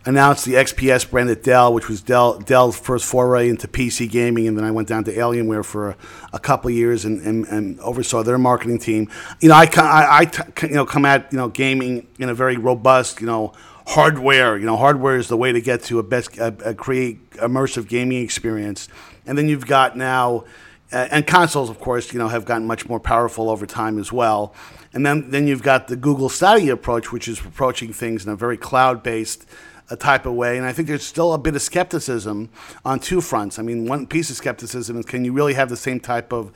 announced 0.08 0.46
the 0.46 0.54
XPS 0.54 1.10
brand 1.10 1.28
at 1.28 1.42
Dell, 1.42 1.74
which 1.74 1.86
was 1.86 2.00
Dell, 2.00 2.38
Dell's 2.38 2.80
first 2.80 3.04
foray 3.04 3.50
into 3.50 3.68
PC 3.68 4.10
gaming, 4.10 4.48
and 4.48 4.56
then 4.56 4.64
I 4.64 4.70
went 4.70 4.88
down 4.88 5.04
to 5.04 5.14
Alienware 5.14 5.62
for 5.62 5.90
a, 5.90 5.96
a 6.32 6.38
couple 6.38 6.70
years 6.70 7.04
and, 7.04 7.20
and, 7.20 7.46
and, 7.48 7.78
oversaw 7.80 8.22
their 8.22 8.38
marketing 8.38 8.78
team. 8.78 9.10
You 9.40 9.50
know, 9.50 9.54
I, 9.54 9.68
I, 9.76 10.20
I 10.22 10.66
you 10.66 10.74
know 10.74 10.86
come 10.86 11.04
at 11.04 11.30
you 11.30 11.36
know 11.36 11.48
gaming 11.48 12.06
in 12.18 12.30
a 12.30 12.34
very 12.34 12.56
robust 12.56 13.20
you 13.20 13.26
know 13.26 13.52
hardware. 13.86 14.56
You 14.56 14.64
know, 14.64 14.78
hardware 14.78 15.16
is 15.16 15.28
the 15.28 15.36
way 15.36 15.52
to 15.52 15.60
get 15.60 15.82
to 15.84 15.98
a 15.98 16.02
best 16.02 16.38
a, 16.38 16.54
a 16.64 16.74
create 16.74 17.30
immersive 17.32 17.86
gaming 17.86 18.22
experience, 18.22 18.88
and 19.26 19.36
then 19.36 19.48
you've 19.48 19.66
got 19.66 19.96
now. 19.96 20.44
Uh, 20.90 21.08
and 21.10 21.26
consoles, 21.26 21.68
of 21.68 21.78
course, 21.78 22.12
you 22.12 22.18
know, 22.18 22.28
have 22.28 22.44
gotten 22.44 22.66
much 22.66 22.88
more 22.88 22.98
powerful 22.98 23.50
over 23.50 23.66
time 23.66 23.98
as 23.98 24.10
well. 24.10 24.54
And 24.94 25.04
then, 25.04 25.30
then 25.30 25.46
you've 25.46 25.62
got 25.62 25.88
the 25.88 25.96
Google 25.96 26.28
Stadia 26.28 26.72
approach, 26.72 27.12
which 27.12 27.28
is 27.28 27.40
approaching 27.40 27.92
things 27.92 28.24
in 28.24 28.32
a 28.32 28.36
very 28.36 28.56
cloud-based 28.56 29.46
a 29.90 29.96
type 29.96 30.26
of 30.26 30.34
way. 30.34 30.56
And 30.56 30.66
I 30.66 30.72
think 30.72 30.88
there's 30.88 31.04
still 31.04 31.32
a 31.32 31.38
bit 31.38 31.54
of 31.54 31.62
skepticism 31.62 32.50
on 32.84 33.00
two 33.00 33.20
fronts. 33.20 33.58
I 33.58 33.62
mean, 33.62 33.86
one 33.86 34.06
piece 34.06 34.30
of 34.30 34.36
skepticism 34.36 34.98
is 34.98 35.06
can 35.06 35.24
you 35.24 35.32
really 35.32 35.54
have 35.54 35.68
the 35.68 35.76
same 35.76 36.00
type 36.00 36.32
of 36.32 36.52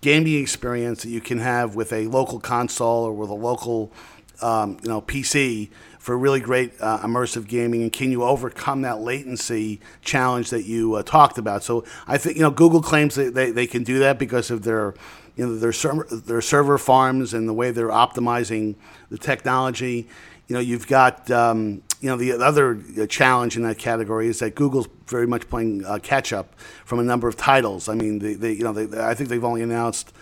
gaming 0.00 0.40
experience 0.40 1.02
that 1.02 1.10
you 1.10 1.20
can 1.20 1.38
have 1.38 1.76
with 1.76 1.92
a 1.92 2.06
local 2.08 2.40
console 2.40 3.04
or 3.04 3.12
with 3.12 3.30
a 3.30 3.34
local, 3.34 3.92
um, 4.40 4.78
you 4.82 4.88
know, 4.88 5.00
PC 5.00 5.70
for 6.02 6.18
really 6.18 6.40
great 6.40 6.72
uh, 6.80 6.98
immersive 6.98 7.46
gaming? 7.46 7.82
And 7.82 7.92
can 7.92 8.10
you 8.10 8.24
overcome 8.24 8.82
that 8.82 9.00
latency 9.00 9.80
challenge 10.02 10.50
that 10.50 10.64
you 10.64 10.94
uh, 10.94 11.04
talked 11.04 11.38
about? 11.38 11.62
So 11.62 11.84
I 12.08 12.18
think 12.18 12.36
you 12.36 12.42
know 12.42 12.50
Google 12.50 12.82
claims 12.82 13.14
that 13.14 13.34
they, 13.34 13.52
they 13.52 13.68
can 13.68 13.84
do 13.84 14.00
that 14.00 14.18
because 14.18 14.50
of 14.50 14.64
their 14.64 14.94
you 15.36 15.46
know 15.46 15.56
their 15.56 15.72
server 15.72 16.04
their 16.10 16.40
server 16.40 16.76
farms 16.76 17.32
and 17.32 17.48
the 17.48 17.52
way 17.52 17.70
they're 17.70 17.88
optimizing 17.88 18.74
the 19.10 19.18
technology. 19.18 20.08
You 20.48 20.54
know, 20.56 20.60
you've 20.60 20.88
got 20.88 21.30
um, 21.30 21.82
you 22.00 22.08
know, 22.08 22.16
the 22.16 22.32
other 22.32 22.80
uh, 23.00 23.06
challenge 23.06 23.56
in 23.56 23.62
that 23.62 23.78
category 23.78 24.26
is 24.26 24.40
that 24.40 24.56
Google's 24.56 24.88
very 25.06 25.28
much 25.28 25.48
playing 25.48 25.84
uh, 25.84 26.00
catch 26.02 26.32
up 26.32 26.58
from 26.84 26.98
a 26.98 27.04
number 27.04 27.28
of 27.28 27.36
titles. 27.36 27.88
I 27.88 27.94
mean, 27.94 28.18
they, 28.18 28.34
they 28.34 28.52
you 28.54 28.64
know, 28.64 28.72
they, 28.72 29.00
I 29.00 29.14
think 29.14 29.28
they've 29.28 29.44
only 29.44 29.62
announced 29.62 30.12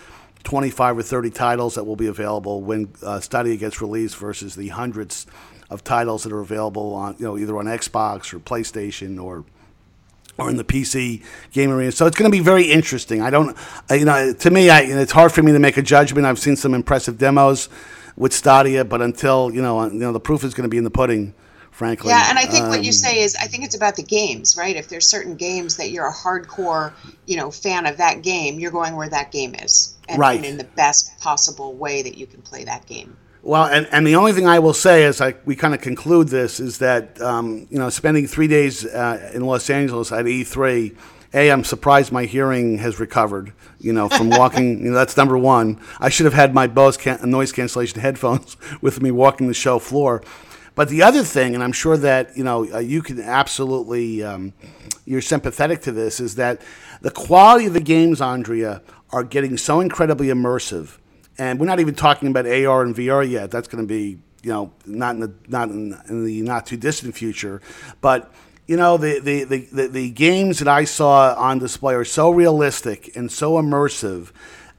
25 0.45 0.99
or 0.99 1.03
30 1.03 1.31
titles 1.31 1.75
that 1.75 1.85
will 1.85 1.97
be 1.97 2.07
available 2.07 2.61
when 2.61 2.93
uh, 3.03 3.21
Stadia 3.21 3.57
gets 3.57 3.81
released 3.81 4.17
versus 4.17 4.55
the 4.55 4.69
hundreds 4.69 5.27
of 5.71 5.85
titles 5.85 6.25
that 6.25 6.33
are 6.33 6.41
available 6.41 6.95
on, 6.95 7.17
you 7.19 7.25
know, 7.25 7.39
either 7.39 7.57
on 7.59 7.67
Xbox 7.67 8.35
or 8.35 8.41
PlayStation 8.41 9.23
or 9.23 9.45
or 10.39 10.49
in 10.49 10.57
the 10.57 10.65
PC 10.65 11.23
game 11.53 11.71
arena. 11.71 11.93
So 11.93 12.07
it's 12.07 12.17
going 12.17 12.31
to 12.31 12.37
be 12.37 12.43
very 12.43 12.65
interesting. 12.65 13.21
I 13.21 13.31
don't, 13.31 13.57
you 13.91 14.07
know, 14.07 14.33
to 14.33 14.51
me, 14.51 14.71
I, 14.71 14.81
it's 14.81 15.13
hard 15.13 15.33
for 15.33 15.43
me 15.43 15.53
to 15.53 15.59
make 15.59 15.77
a 15.77 15.83
judgment. 15.83 16.27
I've 16.27 16.39
seen 16.39 16.57
some 16.57 16.73
impressive 16.73 17.19
demos 17.19 17.69
with 18.17 18.33
Stadia, 18.33 18.85
but 18.85 19.03
until 19.03 19.51
you 19.53 19.63
know, 19.63 19.85
you 19.85 19.99
know, 19.99 20.13
the 20.13 20.21
proof 20.21 20.45
is 20.45 20.55
going 20.55 20.65
to 20.65 20.69
be 20.69 20.79
in 20.79 20.85
the 20.85 20.91
pudding 20.91 21.35
frankly. 21.81 22.11
Yeah, 22.11 22.27
and 22.29 22.39
I 22.39 22.45
think 22.45 22.65
um, 22.65 22.69
what 22.69 22.83
you 22.83 22.91
um, 22.91 22.93
say 22.93 23.23
is, 23.23 23.35
I 23.37 23.47
think 23.47 23.65
it's 23.65 23.75
about 23.75 23.97
the 23.97 24.03
games, 24.03 24.55
right? 24.55 24.77
If 24.77 24.89
there's 24.89 25.07
certain 25.07 25.35
games 25.35 25.79
that 25.79 25.91
you're 25.91 26.07
a 26.07 26.13
hardcore, 26.13 26.93
you 27.25 27.39
know, 27.39 27.51
fan 27.51 27.87
of 27.87 27.97
that 27.97 28.21
game, 28.21 28.59
you're 28.59 28.71
going 28.71 28.97
where 28.97 29.09
that 29.09 29.33
game 29.33 29.55
is, 29.55 29.97
and, 30.07 30.19
right. 30.19 30.37
and 30.37 30.45
in 30.45 30.59
the 30.59 30.65
best 30.65 31.19
possible 31.21 31.73
way 31.73 32.03
that 32.03 32.19
you 32.19 32.27
can 32.27 32.43
play 32.43 32.65
that 32.65 32.85
game. 32.85 33.17
Well, 33.43 33.65
and, 33.65 33.89
and 33.91 34.07
the 34.07 34.17
only 34.17 34.33
thing 34.33 34.47
I 34.47 34.59
will 34.59 34.75
say 34.75 35.05
as 35.05 35.21
I, 35.23 35.35
we 35.47 35.57
kind 35.57 35.73
of 35.73 35.81
conclude 35.81 36.29
this 36.29 36.61
is 36.61 36.79
that, 36.79 37.21
um, 37.23 37.67
you 37.71 37.79
know, 37.79 37.89
spending 37.89 38.27
three 38.27 38.49
days 38.49 38.85
uh, 38.85 39.31
in 39.33 39.47
Los 39.47 39.71
Angeles 39.71 40.13
at 40.13 40.27
E3, 40.27 40.95
A, 41.33 41.51
I'm 41.51 41.65
surprised 41.65 42.13
my 42.13 42.27
hearing 42.27 42.77
has 42.79 43.01
recovered, 43.01 43.55
you 43.79 43.95
know, 43.95 44.11
from 44.11 44.29
walking. 44.29 44.79
you 44.85 44.91
know, 44.91 44.95
that's 44.95 45.17
number 45.17 45.39
one. 45.39 45.81
I 46.01 46.11
should 46.11 46.27
have 46.27 46.35
had 46.35 46.53
my 46.53 46.67
Bose 46.67 46.99
can- 46.99 47.19
noise 47.31 47.51
cancellation 47.51 48.01
headphones 48.03 48.59
with 48.83 49.01
me 49.01 49.11
walking 49.11 49.49
the 49.49 49.55
show 49.55 49.79
floor. 49.79 50.23
But 50.75 50.89
the 50.91 51.03
other 51.03 51.25
thing, 51.25 51.55
and 51.55 51.65
I'm 51.65 51.73
sure 51.73 51.97
that 51.97 52.37
you 52.37 52.45
know 52.45 52.71
uh, 52.73 52.79
you 52.79 53.03
can 53.03 53.21
absolutely 53.21 54.23
um, 54.23 54.53
you're 55.05 55.23
sympathetic 55.23 55.81
to 55.83 55.93
this, 55.93 56.21
is 56.21 56.35
that 56.37 56.61
the 57.01 57.11
quality 57.11 57.67
of 57.67 57.73
the 57.73 57.81
games, 57.81 58.21
Andrea, 58.21 58.83
are 59.11 59.25
getting 59.25 59.57
so 59.57 59.81
incredibly 59.81 60.29
immersive, 60.29 60.99
and 61.41 61.59
we're 61.59 61.67
not 61.67 61.81
even 61.81 61.95
talking 61.95 62.29
about 62.29 62.45
AR 62.45 62.83
and 62.83 62.95
VR 62.95 63.29
yet. 63.29 63.51
That's 63.51 63.67
going 63.67 63.83
to 63.83 63.89
be 63.89 64.19
you 64.43 64.51
know 64.53 64.73
not 64.85 65.15
in 65.15 65.21
the 65.21 65.33
not 65.49 65.71
in, 65.71 65.99
in 66.09 66.25
the 66.27 66.43
not 66.43 66.67
too 66.67 66.77
distant 66.77 67.17
future, 67.17 67.63
but 68.03 68.31
you 68.67 68.77
know 68.77 68.99
the, 68.99 69.19
the, 69.19 69.45
the, 69.45 69.89
the, 69.89 70.11
games 70.11 70.61
that 70.61 70.69
I 70.69 70.85
saw 70.85 71.35
on 71.35 71.59
display 71.59 71.95
are 71.95 72.05
so 72.05 72.31
realistic 72.31 73.17
and 73.17 73.33
so 73.33 73.55
immersive 73.55 74.31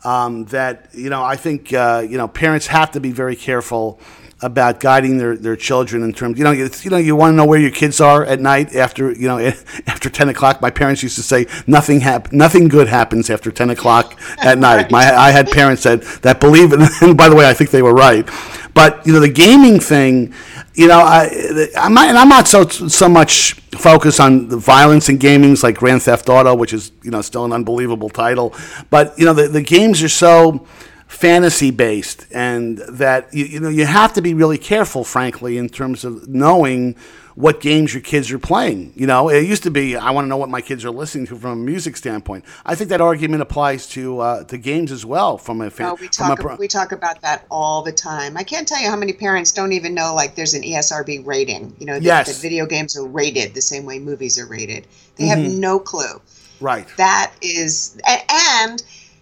um, 0.06 0.46
that 0.46 0.90
you 0.94 1.10
know 1.10 1.24
I 1.24 1.36
think 1.36 1.74
uh, 1.74 2.06
you 2.08 2.18
know 2.18 2.28
parents 2.28 2.68
have 2.68 2.92
to 2.92 3.00
be 3.00 3.12
very 3.12 3.36
careful 3.36 4.00
about 4.42 4.80
guiding 4.80 5.18
their, 5.18 5.36
their 5.36 5.56
children 5.56 6.04
in 6.04 6.14
terms, 6.14 6.38
you 6.38 6.44
know, 6.44 6.52
it's, 6.52 6.84
you 6.84 6.90
know, 6.92 6.98
you 6.98 7.16
want 7.16 7.32
to 7.32 7.36
know 7.36 7.46
where 7.46 7.60
your 7.60 7.72
kids 7.72 8.02
are 8.02 8.26
at 8.26 8.40
night 8.40 8.76
after, 8.76 9.12
you 9.12 9.28
know, 9.28 9.38
after 9.88 10.10
10 10.10 10.30
o'clock. 10.30 10.62
My 10.62 10.72
parents 10.72 11.04
used 11.04 11.16
to 11.16 11.24
say 11.24 11.46
nothing 11.68 12.00
hap- 12.02 12.32
nothing 12.32 12.68
good 12.68 12.88
happens 12.88 13.30
after 13.30 13.52
10 13.52 13.70
o'clock 13.70 14.20
at 14.40 14.58
night. 14.58 14.90
My, 14.90 15.14
I 15.16 15.32
had 15.32 15.52
parents 15.52 15.84
that, 15.84 16.02
that 16.24 16.40
believe 16.40 16.74
it. 16.74 16.80
And 17.02 17.18
by 17.18 17.30
the 17.30 17.36
way, 17.36 17.48
I 17.48 17.54
think 17.54 17.72
they 17.72 17.82
were 17.82 17.94
right. 17.94 18.28
But, 18.74 19.06
you 19.06 19.14
know, 19.14 19.20
the 19.20 19.30
gaming 19.30 19.80
thing, 19.80 20.34
you 20.74 20.88
know, 20.88 21.00
I, 21.00 21.68
I'm 21.78 21.94
not, 21.94 22.08
and 22.08 22.18
I'm 22.18 22.30
not 22.30 22.48
so, 22.48 22.68
so 22.68 23.10
much 23.10 23.54
focused 23.72 24.20
on 24.20 24.48
the 24.48 24.58
violence 24.58 25.10
in 25.10 25.18
gamings 25.20 25.64
like 25.64 25.78
Grand 25.78 26.04
Theft 26.04 26.30
Auto, 26.30 26.56
which 26.56 26.74
is, 26.74 26.92
you 27.04 27.12
know, 27.12 27.22
still 27.22 27.46
an 27.46 27.54
unbelievable 27.54 28.10
title. 28.10 28.56
But, 28.90 29.18
you 29.18 29.26
know, 29.26 29.34
the, 29.34 29.48
the 29.48 29.62
games 29.62 30.02
are 30.04 30.10
so, 30.10 30.66
fantasy 31.12 31.72
based 31.72 32.26
and 32.32 32.78
that 32.90 33.32
you, 33.34 33.44
you 33.44 33.60
know 33.60 33.68
you 33.68 33.86
have 33.86 34.14
to 34.14 34.22
be 34.22 34.34
really 34.34 34.58
careful 34.58 35.04
frankly 35.04 35.58
in 35.58 35.68
terms 35.68 36.06
of 36.06 36.26
knowing 36.30 36.96
what 37.36 37.60
games 37.60 37.94
your 37.94 38.02
kids 38.02 38.32
are 38.32 38.40
playing. 38.40 38.94
You 38.96 39.08
know 39.08 39.28
it 39.28 39.42
used 39.42 39.64
to 39.64 39.72
be 39.72 39.98
i 39.98 40.10
want 40.10 40.24
to 40.26 40.30
know 40.30 40.38
what 40.38 40.48
my 40.48 40.62
kids 40.62 40.86
are 40.86 40.90
listening 40.90 41.28
to 41.28 41.36
from 41.36 41.52
a 41.52 41.56
music 41.58 41.98
standpoint. 41.98 42.46
I 42.66 42.76
think 42.76 42.90
that 42.92 43.02
argument 43.02 43.42
applies 43.42 43.88
to 43.88 44.20
uh, 44.20 44.44
to 44.46 44.58
games 44.58 44.90
as 44.90 45.06
well 45.06 45.38
from 45.38 45.60
a 45.60 45.70
fan 45.70 45.88
oh, 45.88 45.98
we 46.00 46.08
talk 46.08 46.40
pro- 46.40 46.56
we 46.56 46.70
talk 46.70 46.94
about 46.94 47.22
that 47.24 47.46
all 47.52 47.82
the 47.82 47.92
time. 47.92 48.38
I 48.38 48.44
can't 48.44 48.66
tell 48.66 48.82
you 48.82 48.90
how 48.90 48.96
many 48.96 49.12
parents 49.12 49.52
don't 49.52 49.74
even 49.74 49.94
know 49.94 50.16
like 50.16 50.36
there's 50.36 50.54
an 50.54 50.64
esrb 50.64 51.28
rating. 51.28 51.76
You 51.78 51.88
know 51.88 51.96
that, 51.96 52.04
yes. 52.04 52.28
that 52.28 52.42
video 52.42 52.66
games 52.66 52.96
are 52.96 53.06
rated 53.06 53.54
the 53.54 53.62
same 53.62 53.86
way 53.86 54.00
movies 54.00 54.40
are 54.40 54.48
rated. 54.48 54.88
They 55.18 55.26
mm-hmm. 55.26 55.42
have 55.44 55.52
no 55.52 55.78
clue. 55.78 56.22
Right. 56.62 56.88
That 56.96 57.34
is 57.42 58.00
and 58.08 58.82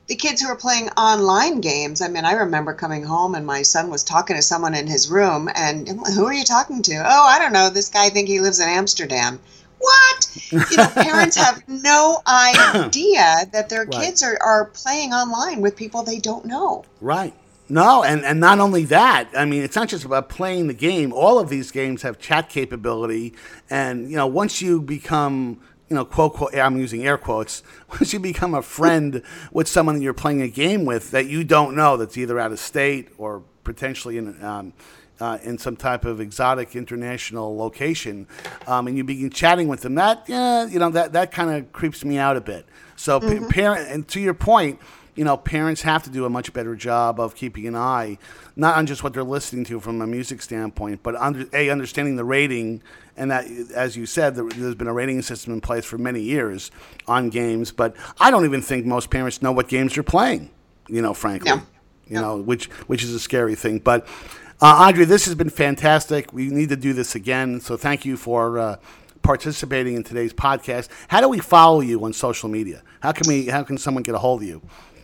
the 0.10 0.15
kids 0.15 0.41
who 0.41 0.50
are 0.50 0.56
playing 0.56 0.89
online 0.98 1.62
games. 1.62 2.02
I 2.02 2.08
mean, 2.08 2.26
I 2.26 2.34
remember 2.34 2.74
coming 2.74 3.04
home 3.04 3.36
and 3.36 3.45
my 3.45 3.62
son 3.62 3.91
was 3.91 4.04
talking 4.04 4.36
to 4.36 4.41
someone 4.41 4.74
in 4.74 4.88
his 4.88 5.10
room, 5.10 5.50
and 5.56 5.88
who 5.88 6.26
are 6.26 6.34
you 6.34 6.43
talking 6.43 6.82
to? 6.82 6.95
Oh, 6.95 7.26
I 7.26 7.38
don't 7.39 7.54
know. 7.54 7.69
This 7.69 7.89
guy 7.89 8.10
think 8.10 8.28
he 8.28 8.39
lives 8.39 8.60
in 8.60 8.67
Amsterdam. 8.67 9.39
What? 9.78 10.52
You 10.52 10.78
know, 10.78 10.88
parents 10.95 11.38
have 11.38 11.63
no 11.67 12.22
idea 12.28 13.45
that 13.54 13.69
their 13.69 13.86
right. 13.86 13.91
kids 13.91 14.24
are, 14.24 14.38
are 14.41 14.65
playing 14.65 15.13
online 15.13 15.62
with 15.62 15.76
people 15.76 16.02
they 16.02 16.17
don't 16.17 16.45
know. 16.45 16.86
Right. 17.00 17.34
No, 17.72 18.04
and, 18.04 18.26
and 18.26 18.39
not 18.39 18.60
only 18.60 18.86
that, 18.86 19.30
I 19.38 19.45
mean, 19.45 19.62
it's 19.62 19.76
not 19.76 19.89
just 19.89 20.04
about 20.04 20.28
playing 20.28 20.65
the 20.65 20.74
game. 20.74 21.13
All 21.13 21.38
of 21.38 21.50
these 21.50 21.69
games 21.69 22.02
have 22.02 22.17
chat 22.17 22.50
capability. 22.50 23.36
And, 23.69 24.10
you 24.10 24.17
know, 24.17 24.26
once 24.26 24.60
you 24.60 24.82
become 24.82 25.62
you 25.89 25.95
know, 25.95 26.06
quote, 26.06 26.34
quote, 26.34 26.56
I'm 26.56 26.78
using 26.78 27.06
air 27.06 27.17
quotes, 27.17 27.63
once 27.89 28.13
you 28.13 28.19
become 28.19 28.54
a 28.54 28.62
friend 28.62 29.23
with 29.52 29.67
someone 29.67 29.95
that 29.95 30.02
you're 30.02 30.13
playing 30.13 30.41
a 30.41 30.47
game 30.47 30.86
with 30.86 31.12
that 31.12 31.28
you 31.28 31.43
don't 31.43 31.75
know 31.75 31.97
that's 31.97 32.17
either 32.17 32.39
out 32.39 32.52
of 32.52 32.60
state 32.60 33.10
or 33.17 33.43
potentially 33.63 34.17
in, 34.17 34.43
um, 34.43 34.73
uh, 35.19 35.38
in 35.43 35.58
some 35.58 35.75
type 35.75 36.06
of 36.06 36.21
exotic 36.21 36.75
international 36.75 37.58
location, 37.58 38.28
um, 38.67 38.88
and 38.88 38.97
you 38.97 39.04
begin 39.04 39.30
chatting 39.30 39.67
with 39.67 39.82
them, 39.82 39.95
that, 39.95 40.23
yeah, 40.28 40.65
you 40.65 40.80
know, 40.80 40.89
that, 40.89 41.13
that 41.13 41.32
kind 41.32 41.49
of 41.49 41.71
creeps 41.73 42.06
me 42.06 42.17
out 42.17 42.38
a 42.38 42.41
bit. 42.41 42.65
So, 42.95 43.19
mm-hmm. 43.19 43.47
parent, 43.47 43.89
and 43.89 44.08
to 44.10 44.19
your 44.19 44.34
point, 44.34 44.80
you 45.15 45.24
know, 45.24 45.38
parents 45.38 45.82
have 45.82 46.04
to 46.04 46.10
do 46.10 46.26
a 46.26 46.30
much 46.30 46.54
better 46.54 46.76
job 46.76 47.19
of 47.19 47.36
keeping 47.36 47.67
an 47.67 47.76
eye, 47.76 48.17
not 48.56 48.78
on 48.78 48.86
just 48.86 49.04
what 49.04 49.13
they're 49.13 49.24
listening 49.24 49.65
to 49.65 49.80
from 49.80 50.02
a 50.02 50.08
music 50.08 50.41
standpoint, 50.41 51.04
but 51.04 51.15
under, 51.15 51.45
a 51.54 51.69
understanding 51.69 52.15
the 52.15 52.24
rating, 52.24 52.82
and 53.17 53.32
that, 53.32 53.45
as 53.74 53.98
you 53.98 54.06
said, 54.06 54.36
there's 54.36 54.76
been 54.76 54.88
a 54.88 54.93
rating 54.93 55.22
system 55.22 55.54
in 55.54 55.62
place 55.62 55.86
for 55.86 55.98
many 55.98 56.22
years 56.22 56.72
on 57.08 57.30
games. 57.30 57.72
But 57.72 57.95
I 58.19 58.32
don't 58.32 58.45
even 58.45 58.62
think 58.62 58.86
most 58.86 59.10
parents 59.10 59.41
know 59.41 59.52
what 59.52 59.67
games 59.67 59.93
they're 59.93 60.04
playing. 60.04 60.52
You 60.88 61.02
know, 61.02 61.13
frankly, 61.13 61.52
no. 61.52 61.62
you 62.08 62.15
no. 62.15 62.22
know, 62.22 62.38
which 62.38 62.65
which 62.88 63.04
is 63.04 63.13
a 63.13 63.19
scary 63.19 63.56
thing. 63.56 63.80
But 63.80 64.08
uh, 64.62 64.86
Andrea, 64.88 65.06
this 65.06 65.26
has 65.26 65.36
been 65.36 65.50
fantastic. 65.50 66.32
We 66.34 66.48
need 66.48 66.69
to 66.69 66.78
do 66.78 66.93
this 66.93 67.15
again. 67.15 67.60
So 67.60 67.78
thank 67.78 68.06
you 68.06 68.17
for. 68.17 68.60
Uh, 68.60 68.76
participating 69.22 69.95
in 69.95 70.04
today's 70.04 70.34
podcast. 70.34 70.88
How 71.10 71.19
do 71.22 71.28
we 71.28 71.39
follow 71.39 71.82
you 71.82 72.04
on 72.06 72.13
social 72.13 72.50
media? 72.50 72.82
How 73.02 73.12
can 73.12 73.28
we? 73.28 73.48
How 73.48 73.63
can 73.63 73.78
someone 73.78 74.02
get 74.02 74.15
a 74.15 74.17
hold 74.17 74.41
of 74.41 74.48
you? 74.48 74.62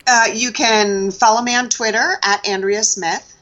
Uh, 0.08 0.28
you 0.34 0.52
can 0.52 1.12
follow 1.12 1.42
me 1.42 1.56
on 1.56 1.70
Twitter 1.70 2.18
at 2.24 2.48
Andrea 2.48 2.84
Smith. 2.84 3.34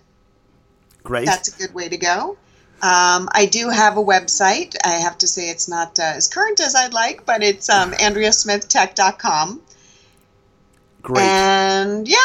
Great. 1.04 1.26
That's 1.26 1.54
a 1.54 1.58
good 1.58 1.74
way 1.74 1.90
to 1.90 1.98
go. 1.98 2.38
Um, 2.82 3.30
I 3.32 3.48
do 3.50 3.70
have 3.70 3.96
a 3.98 4.04
website. 4.04 4.76
I 4.84 4.96
have 4.96 5.18
to 5.20 5.28
say 5.28 5.50
it's 5.50 5.70
not 5.70 5.98
uh, 6.00 6.04
as 6.16 6.28
current 6.28 6.60
as 6.60 6.76
I'd 6.76 6.94
like, 6.94 7.26
but 7.26 7.42
it's 7.42 7.70
um, 7.70 7.92
AndreaSmithTech.com. 7.94 9.62
Great. 11.02 11.22
And 11.22 12.08
yeah, 12.08 12.18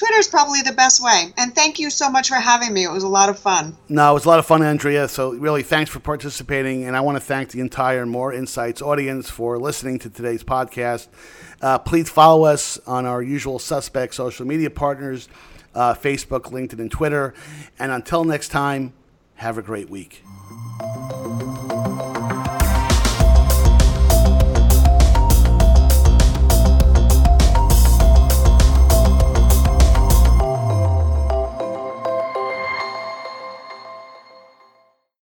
Twitter 0.00 0.18
is 0.18 0.28
probably 0.28 0.62
the 0.62 0.72
best 0.72 1.02
way. 1.02 1.32
And 1.36 1.54
thank 1.54 1.78
you 1.78 1.90
so 1.90 2.10
much 2.10 2.28
for 2.28 2.36
having 2.36 2.72
me. 2.72 2.84
It 2.84 2.90
was 2.90 3.02
a 3.02 3.08
lot 3.08 3.28
of 3.28 3.38
fun. 3.38 3.76
No, 3.88 4.10
it 4.10 4.14
was 4.14 4.24
a 4.24 4.28
lot 4.28 4.38
of 4.38 4.46
fun, 4.46 4.62
Andrea. 4.62 5.06
So, 5.08 5.34
really, 5.34 5.62
thanks 5.62 5.90
for 5.90 6.00
participating. 6.00 6.84
And 6.84 6.96
I 6.96 7.02
want 7.02 7.16
to 7.16 7.20
thank 7.20 7.50
the 7.50 7.60
entire 7.60 8.06
Moor 8.06 8.32
Insights 8.32 8.80
audience 8.80 9.28
for 9.28 9.58
listening 9.58 9.98
to 10.00 10.10
today's 10.10 10.42
podcast. 10.42 11.08
Uh, 11.60 11.78
please 11.78 12.08
follow 12.08 12.44
us 12.44 12.78
on 12.86 13.06
our 13.06 13.22
usual 13.22 13.58
suspect 13.58 14.14
social 14.14 14.46
media 14.46 14.70
partners 14.70 15.28
uh, 15.74 15.94
Facebook, 15.94 16.50
LinkedIn, 16.50 16.78
and 16.78 16.90
Twitter. 16.90 17.34
And 17.78 17.92
until 17.92 18.24
next 18.24 18.48
time, 18.48 18.92
have 19.36 19.58
a 19.58 19.62
great 19.62 19.88
week. 19.88 20.22